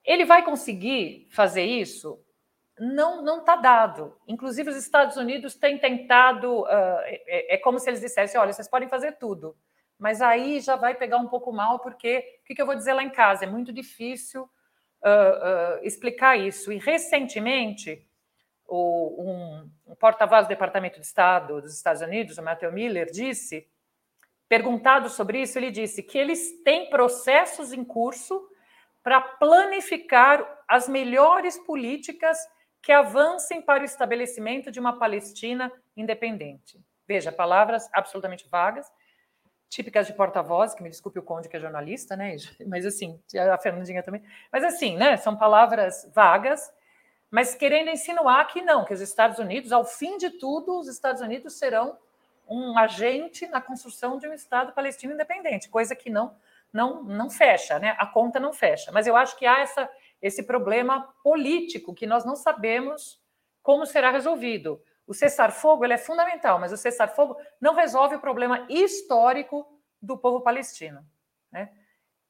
[0.03, 2.21] Ele vai conseguir fazer isso?
[2.77, 4.17] Não, não está dado.
[4.27, 6.63] Inclusive, os Estados Unidos têm tentado.
[6.63, 6.67] Uh,
[7.25, 9.55] é, é, como se eles dissessem: olha, vocês podem fazer tudo,
[9.97, 12.93] mas aí já vai pegar um pouco mal, porque o que, que eu vou dizer
[12.93, 13.45] lá em casa?
[13.45, 16.71] É muito difícil uh, uh, explicar isso.
[16.71, 18.07] E recentemente,
[18.67, 23.67] o, um, um porta-voz do Departamento de Estado dos Estados Unidos, o Matthew Miller, disse,
[24.47, 28.47] perguntado sobre isso, ele disse que eles têm processos em curso
[29.01, 32.37] para planificar as melhores políticas
[32.81, 36.79] que avancem para o estabelecimento de uma Palestina independente.
[37.07, 38.91] Veja, palavras absolutamente vagas,
[39.69, 42.35] típicas de porta-voz, que me desculpe o Conde, que é jornalista, né?
[42.65, 44.23] Mas assim, a Fernandinha também.
[44.51, 45.17] Mas assim, né?
[45.17, 46.73] São palavras vagas,
[47.29, 51.21] mas querendo insinuar que não, que os Estados Unidos, ao fim de tudo, os Estados
[51.21, 51.97] Unidos serão
[52.47, 56.35] um agente na construção de um Estado palestino independente, coisa que não
[56.71, 57.95] não não fecha, né?
[57.97, 58.91] A conta não fecha.
[58.91, 59.89] Mas eu acho que há essa
[60.21, 63.21] esse problema político que nós não sabemos
[63.61, 64.81] como será resolvido.
[65.07, 69.65] O cessar-fogo é fundamental, mas o cessar-fogo não resolve o problema histórico
[70.01, 71.03] do povo palestino.
[71.51, 71.71] Né?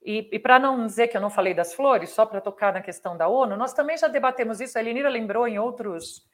[0.01, 2.81] E, e para não dizer que eu não falei das flores, só para tocar na
[2.81, 6.25] questão da ONU, nós também já debatemos isso, a Elenira lembrou em outros,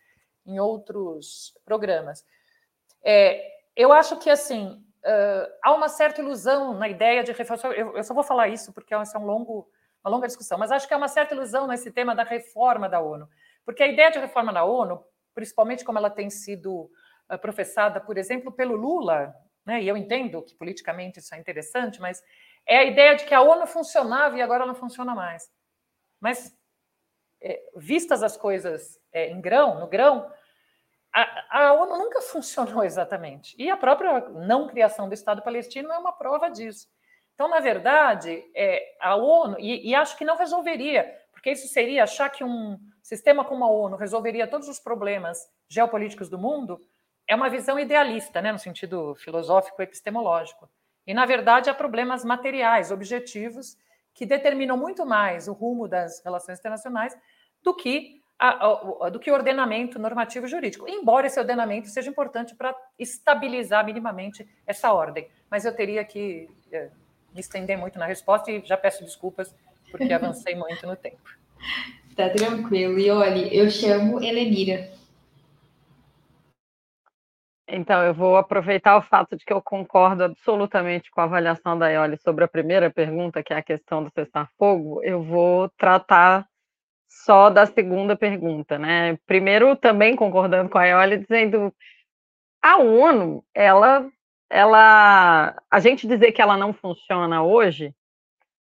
[0.45, 2.25] em outros programas.
[3.01, 3.41] É,
[3.75, 7.71] eu acho que, assim, uh, há uma certa ilusão na ideia de reforçar.
[7.71, 9.69] Eu, eu, só vou falar isso porque é um longo,
[10.03, 12.99] uma longa discussão, mas acho que há uma certa ilusão nesse tema da reforma da
[12.99, 13.27] ONU.
[13.65, 16.89] Porque a ideia de reforma da ONU principalmente como ela tem sido
[17.31, 19.33] uh, professada, por exemplo, pelo Lula,
[19.65, 19.81] né?
[19.81, 22.21] e eu entendo que politicamente isso é interessante, mas
[22.65, 25.51] é a ideia de que a ONU funcionava e agora não funciona mais.
[26.19, 26.55] Mas,
[27.41, 30.31] é, vistas as coisas é, em grão, no grão,
[31.13, 33.55] a, a, ONU nunca funcionou exatamente.
[33.57, 36.87] E a própria não criação do Estado palestino é uma prova disso.
[37.33, 41.13] Então, na verdade, é, a ONU, e, e acho que não resolveria,
[41.43, 45.37] porque isso seria achar que um, sistema como a ONU resolveria todos os problemas
[45.67, 46.79] geopolíticos do mundo,
[47.27, 50.69] é uma visão idealista, né, no sentido filosófico epistemológico.
[51.05, 53.77] E, na verdade, há problemas materiais, objetivos,
[54.13, 57.13] que determinam muito mais o rumo das relações internacionais
[57.61, 62.55] do que a, a, do que o ordenamento normativo jurídico, embora esse ordenamento seja importante
[62.55, 65.29] para estabilizar minimamente essa ordem.
[65.51, 66.89] Mas eu teria que é,
[67.33, 69.53] me estender muito na resposta e já peço desculpas
[69.93, 71.21] porque avancei muito no tempo.
[72.15, 72.99] Tá tranquilo.
[72.99, 74.91] E olha, eu chamo Helenira.
[77.67, 81.89] Então, eu vou aproveitar o fato de que eu concordo absolutamente com a avaliação da
[81.89, 85.01] Ioli sobre a primeira pergunta, que é a questão do cessar-fogo.
[85.03, 86.47] Eu vou tratar
[87.09, 89.17] só da segunda pergunta, né?
[89.25, 91.73] Primeiro, também concordando com a Ioli, dizendo
[92.61, 94.07] a ONU, ela,
[94.51, 97.91] ela, a gente dizer que ela não funciona hoje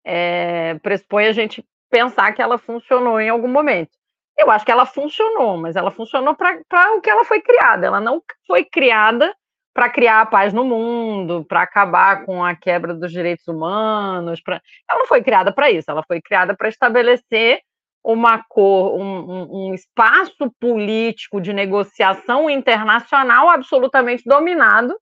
[0.04, 3.90] é, pressupõe a gente pensar que ela funcionou em algum momento.
[4.38, 6.58] Eu acho que ela funcionou, mas ela funcionou para
[6.96, 7.86] o que ela foi criada.
[7.86, 9.32] Ela não foi criada
[9.74, 14.40] para criar a paz no mundo, para acabar com a quebra dos direitos humanos.
[14.40, 14.60] Pra...
[14.90, 15.90] Ela não foi criada para isso.
[15.90, 17.60] Ela foi criada para estabelecer
[18.04, 24.92] uma cor, um, um, espaço político de negociação internacional absolutamente dominado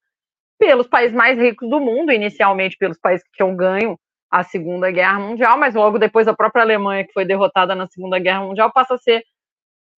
[0.58, 3.98] pelos países mais ricos do mundo, inicialmente pelos países que tinham ganho
[4.30, 8.18] a Segunda Guerra Mundial, mas logo depois a própria Alemanha, que foi derrotada na Segunda
[8.18, 9.24] Guerra Mundial, passa a ser,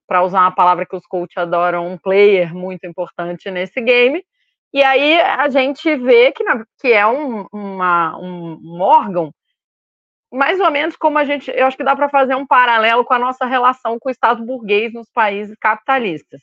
[0.06, 4.24] para usar uma palavra que os coaches adoram, um player muito importante nesse game.
[4.72, 6.42] E aí a gente vê que,
[6.80, 9.30] que é um, uma, um, órgão,
[10.32, 11.50] mais ou menos como a gente.
[11.50, 14.44] Eu acho que dá para fazer um paralelo com a nossa relação com o Estado
[14.44, 16.40] burguês nos países capitalistas.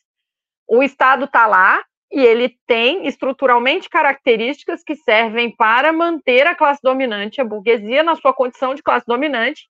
[0.67, 6.81] O Estado está lá, e ele tem estruturalmente características que servem para manter a classe
[6.81, 9.67] dominante, a burguesia, na sua condição de classe dominante,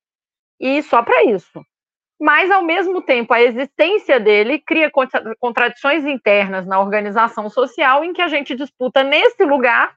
[0.60, 1.62] e só para isso.
[2.20, 4.92] Mas, ao mesmo tempo, a existência dele cria
[5.40, 9.96] contradições internas na organização social em que a gente disputa nesse lugar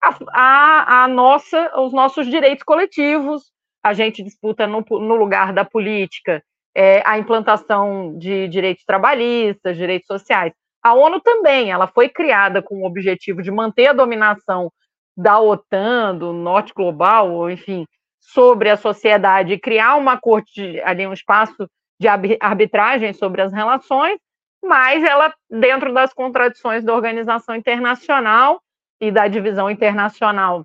[0.00, 3.52] a, a, a nossa, os nossos direitos coletivos,
[3.82, 6.42] a gente disputa no, no lugar da política
[6.74, 10.52] é, a implantação de direitos trabalhistas, direitos sociais.
[10.82, 14.72] A ONU também, ela foi criada com o objetivo de manter a dominação
[15.16, 17.86] da OTAN, do norte global, enfim,
[18.18, 21.68] sobre a sociedade criar uma corte, ali um espaço
[22.00, 22.08] de
[22.40, 24.18] arbitragem sobre as relações,
[24.64, 28.60] mas ela, dentro das contradições da organização internacional
[29.00, 30.64] e da divisão internacional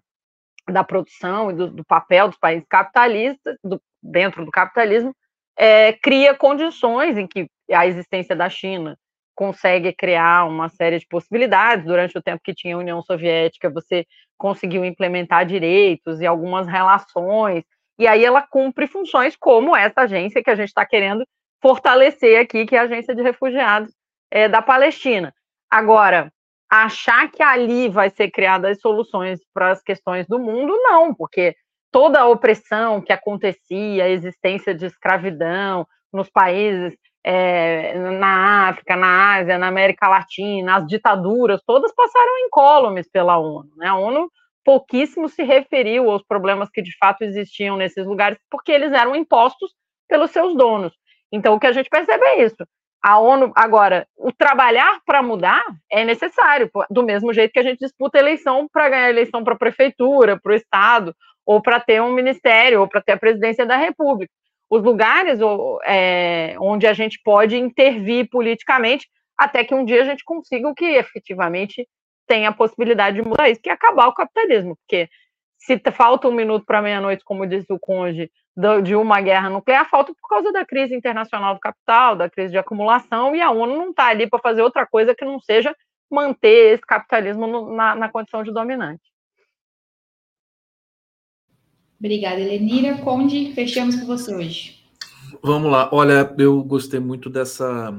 [0.70, 5.14] da produção e do, do papel dos países capitalistas, do, dentro do capitalismo,
[5.58, 8.98] é, cria condições em que a existência da China
[9.36, 11.86] consegue criar uma série de possibilidades.
[11.86, 14.06] Durante o tempo que tinha a União Soviética, você
[14.38, 17.64] conseguiu implementar direitos e algumas relações,
[17.98, 21.26] e aí ela cumpre funções como essa agência que a gente está querendo
[21.62, 23.94] fortalecer aqui, que é a Agência de Refugiados
[24.30, 25.34] é, da Palestina.
[25.70, 26.32] Agora,
[26.70, 31.56] achar que ali vai ser criadas as soluções para as questões do mundo, não, porque
[31.92, 39.38] toda a opressão que acontecia, a existência de escravidão nos países é, na África, na
[39.38, 43.72] Ásia, na América Latina, as ditaduras, todas passaram incólumes pela ONU.
[43.78, 43.88] Né?
[43.88, 44.32] A ONU
[44.64, 49.74] pouquíssimo se referiu aos problemas que de fato existiam nesses lugares, porque eles eram impostos
[50.08, 50.94] pelos seus donos.
[51.32, 52.64] Então, o que a gente percebe é isso.
[53.02, 57.80] A ONU, agora, o trabalhar para mudar é necessário, do mesmo jeito que a gente
[57.80, 62.14] disputa eleição para ganhar eleição para a prefeitura, para o Estado, ou para ter um
[62.14, 64.32] ministério, ou para ter a presidência da República
[64.76, 65.40] os lugares
[65.86, 69.08] é, onde a gente pode intervir politicamente,
[69.38, 71.88] até que um dia a gente consiga o que efetivamente
[72.28, 75.08] tem a possibilidade de mudar isso, que é acabar o capitalismo, porque
[75.58, 78.32] se falta um minuto para meia-noite, como disse o Conde,
[78.84, 82.58] de uma guerra nuclear, falta por causa da crise internacional do capital, da crise de
[82.58, 85.76] acumulação, e a ONU não está ali para fazer outra coisa que não seja
[86.10, 89.04] manter esse capitalismo na, na condição de dominante.
[92.00, 92.98] Obrigada, Elenira.
[93.00, 94.84] Conde, fechamos com você hoje.
[95.42, 95.90] Vamos lá.
[95.94, 97.94] Olha, eu gostei muito dessa,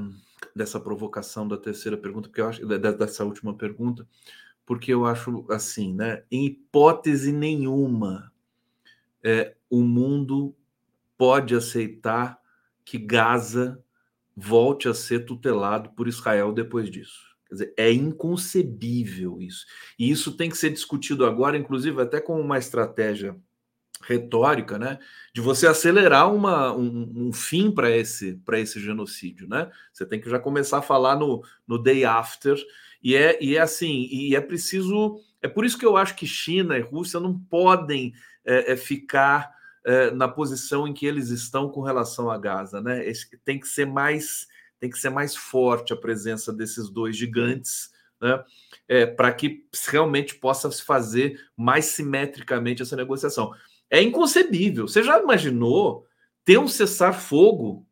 [0.55, 4.07] dessa provocação da terceira pergunta, porque eu acho dessa última pergunta,
[4.65, 6.23] porque eu acho assim, né?
[6.31, 8.31] Em hipótese nenhuma,
[9.23, 10.55] é, o mundo
[11.17, 12.39] pode aceitar
[12.85, 13.83] que Gaza
[14.35, 17.25] volte a ser tutelado por Israel depois disso.
[17.47, 19.65] Quer dizer, é inconcebível isso.
[19.97, 23.35] E isso tem que ser discutido agora, inclusive até com uma estratégia
[24.07, 24.97] retórica, né,
[25.33, 29.69] de você acelerar uma, um, um fim para esse, esse genocídio, né?
[29.91, 32.57] Você tem que já começar a falar no, no day after,
[33.03, 35.19] e é, e é assim, e é preciso.
[35.41, 38.13] É por isso que eu acho que China e Rússia não podem
[38.45, 39.53] é, é, ficar
[39.85, 43.03] é, na posição em que eles estão com relação a Gaza, né?
[43.43, 44.47] Tem que ser mais,
[44.79, 47.95] tem que ser mais forte a presença desses dois gigantes.
[48.19, 48.43] Né,
[48.87, 53.53] é, para que realmente possa se fazer mais simetricamente essa negociação.
[53.89, 54.87] É inconcebível.
[54.87, 56.05] Você já imaginou
[56.43, 57.85] ter um cessar-fogo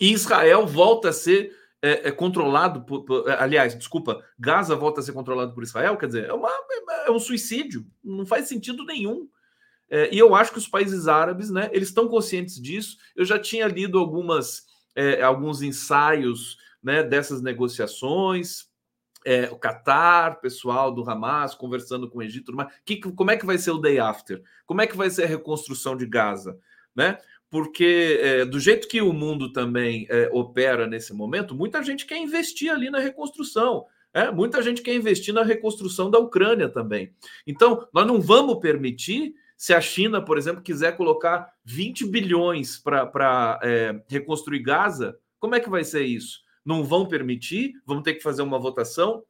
[0.00, 5.00] e Israel volta a ser é, é controlado por, por, é, Aliás, desculpa, Gaza volta
[5.00, 5.96] a ser controlado por Israel?
[5.96, 6.50] Quer dizer, é, uma,
[7.06, 7.86] é um suicídio.
[8.02, 9.28] Não faz sentido nenhum.
[9.88, 12.96] É, e eu acho que os países árabes, né, eles estão conscientes disso.
[13.16, 14.64] Eu já tinha lido algumas,
[14.94, 18.69] é, alguns ensaios né, dessas negociações,
[19.24, 22.52] é, o Qatar, pessoal do Hamas conversando com o Egito,
[22.84, 24.42] que, como é que vai ser o day after?
[24.66, 26.58] Como é que vai ser a reconstrução de Gaza?
[26.94, 27.18] Né?
[27.48, 32.18] Porque é, do jeito que o mundo também é, opera nesse momento, muita gente quer
[32.18, 33.86] investir ali na reconstrução.
[34.12, 37.12] É, muita gente quer investir na reconstrução da Ucrânia também.
[37.46, 43.60] Então, nós não vamos permitir, se a China, por exemplo, quiser colocar 20 bilhões para
[43.62, 46.40] é, reconstruir Gaza, como é que vai ser isso?
[46.70, 49.24] Não vão permitir, vamos ter que fazer uma votação.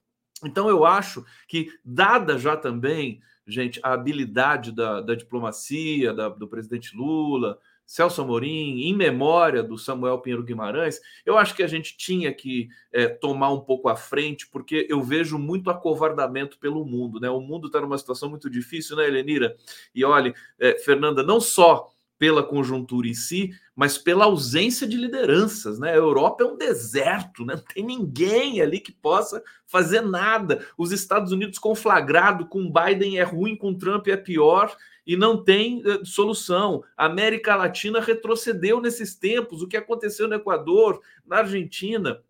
[0.45, 6.47] Então, eu acho que, dada já também, gente, a habilidade da, da diplomacia, da, do
[6.47, 11.97] presidente Lula, Celso Amorim, em memória do Samuel Pinheiro Guimarães, eu acho que a gente
[11.97, 17.19] tinha que é, tomar um pouco à frente, porque eu vejo muito acovardamento pelo mundo,
[17.19, 17.29] né?
[17.29, 19.57] O mundo está numa situação muito difícil, né, Helenira?
[19.93, 21.91] E olha, é, Fernanda, não só
[22.21, 25.79] pela conjuntura em si, mas pela ausência de lideranças.
[25.79, 25.93] Né?
[25.93, 27.55] A Europa é um deserto, né?
[27.55, 30.67] não tem ninguém ali que possa fazer nada.
[30.77, 35.81] Os Estados Unidos conflagrado com Biden é ruim, com Trump é pior e não tem
[35.81, 36.85] uh, solução.
[36.95, 39.63] A América Latina retrocedeu nesses tempos.
[39.63, 42.21] O que aconteceu no Equador, na Argentina,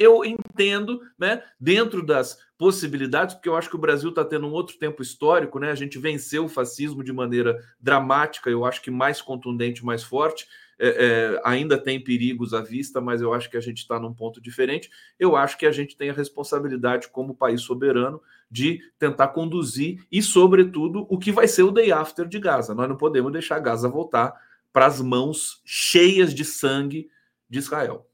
[0.00, 4.52] eu entendo, né, dentro das possibilidades, porque eu acho que o Brasil está tendo um
[4.52, 5.70] outro tempo histórico, né?
[5.70, 10.48] A gente venceu o fascismo de maneira dramática, eu acho que mais contundente, mais forte.
[10.78, 14.14] É, é, ainda tem perigos à vista, mas eu acho que a gente está num
[14.14, 14.90] ponto diferente.
[15.18, 20.22] Eu acho que a gente tem a responsabilidade, como país soberano, de tentar conduzir e,
[20.22, 22.74] sobretudo, o que vai ser o day after de Gaza.
[22.74, 24.34] Nós não podemos deixar Gaza voltar
[24.72, 27.10] para as mãos cheias de sangue
[27.48, 28.09] de Israel.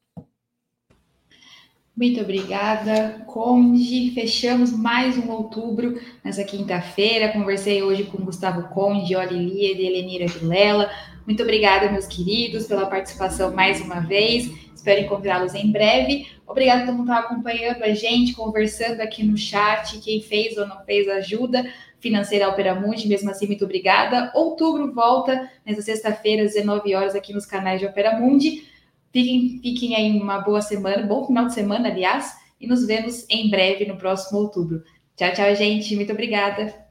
[1.97, 4.11] Muito obrigada, Conde.
[4.11, 7.33] Fechamos mais um outubro nessa quinta-feira.
[7.33, 10.91] Conversei hoje com Gustavo Conde, Olilia e Helenira Vilela.
[11.27, 14.47] Muito obrigada, meus queridos, pela participação mais uma vez.
[14.75, 16.27] Espero encontrá-los em breve.
[16.47, 19.99] Obrigada a todo mundo que está acompanhando a gente, conversando aqui no chat.
[20.01, 21.65] Quem fez ou não fez ajuda
[21.99, 24.31] financeira Operamundi, mesmo assim, muito obrigada.
[24.35, 28.76] Outubro volta nessa sexta-feira, às 19 horas, aqui nos canais de Operamundi.
[29.17, 33.49] Fiquem, fiquem aí uma boa semana, bom final de semana, aliás, e nos vemos em
[33.49, 34.83] breve no próximo outubro.
[35.17, 35.97] Tchau, tchau, gente.
[35.97, 36.86] Muito obrigada.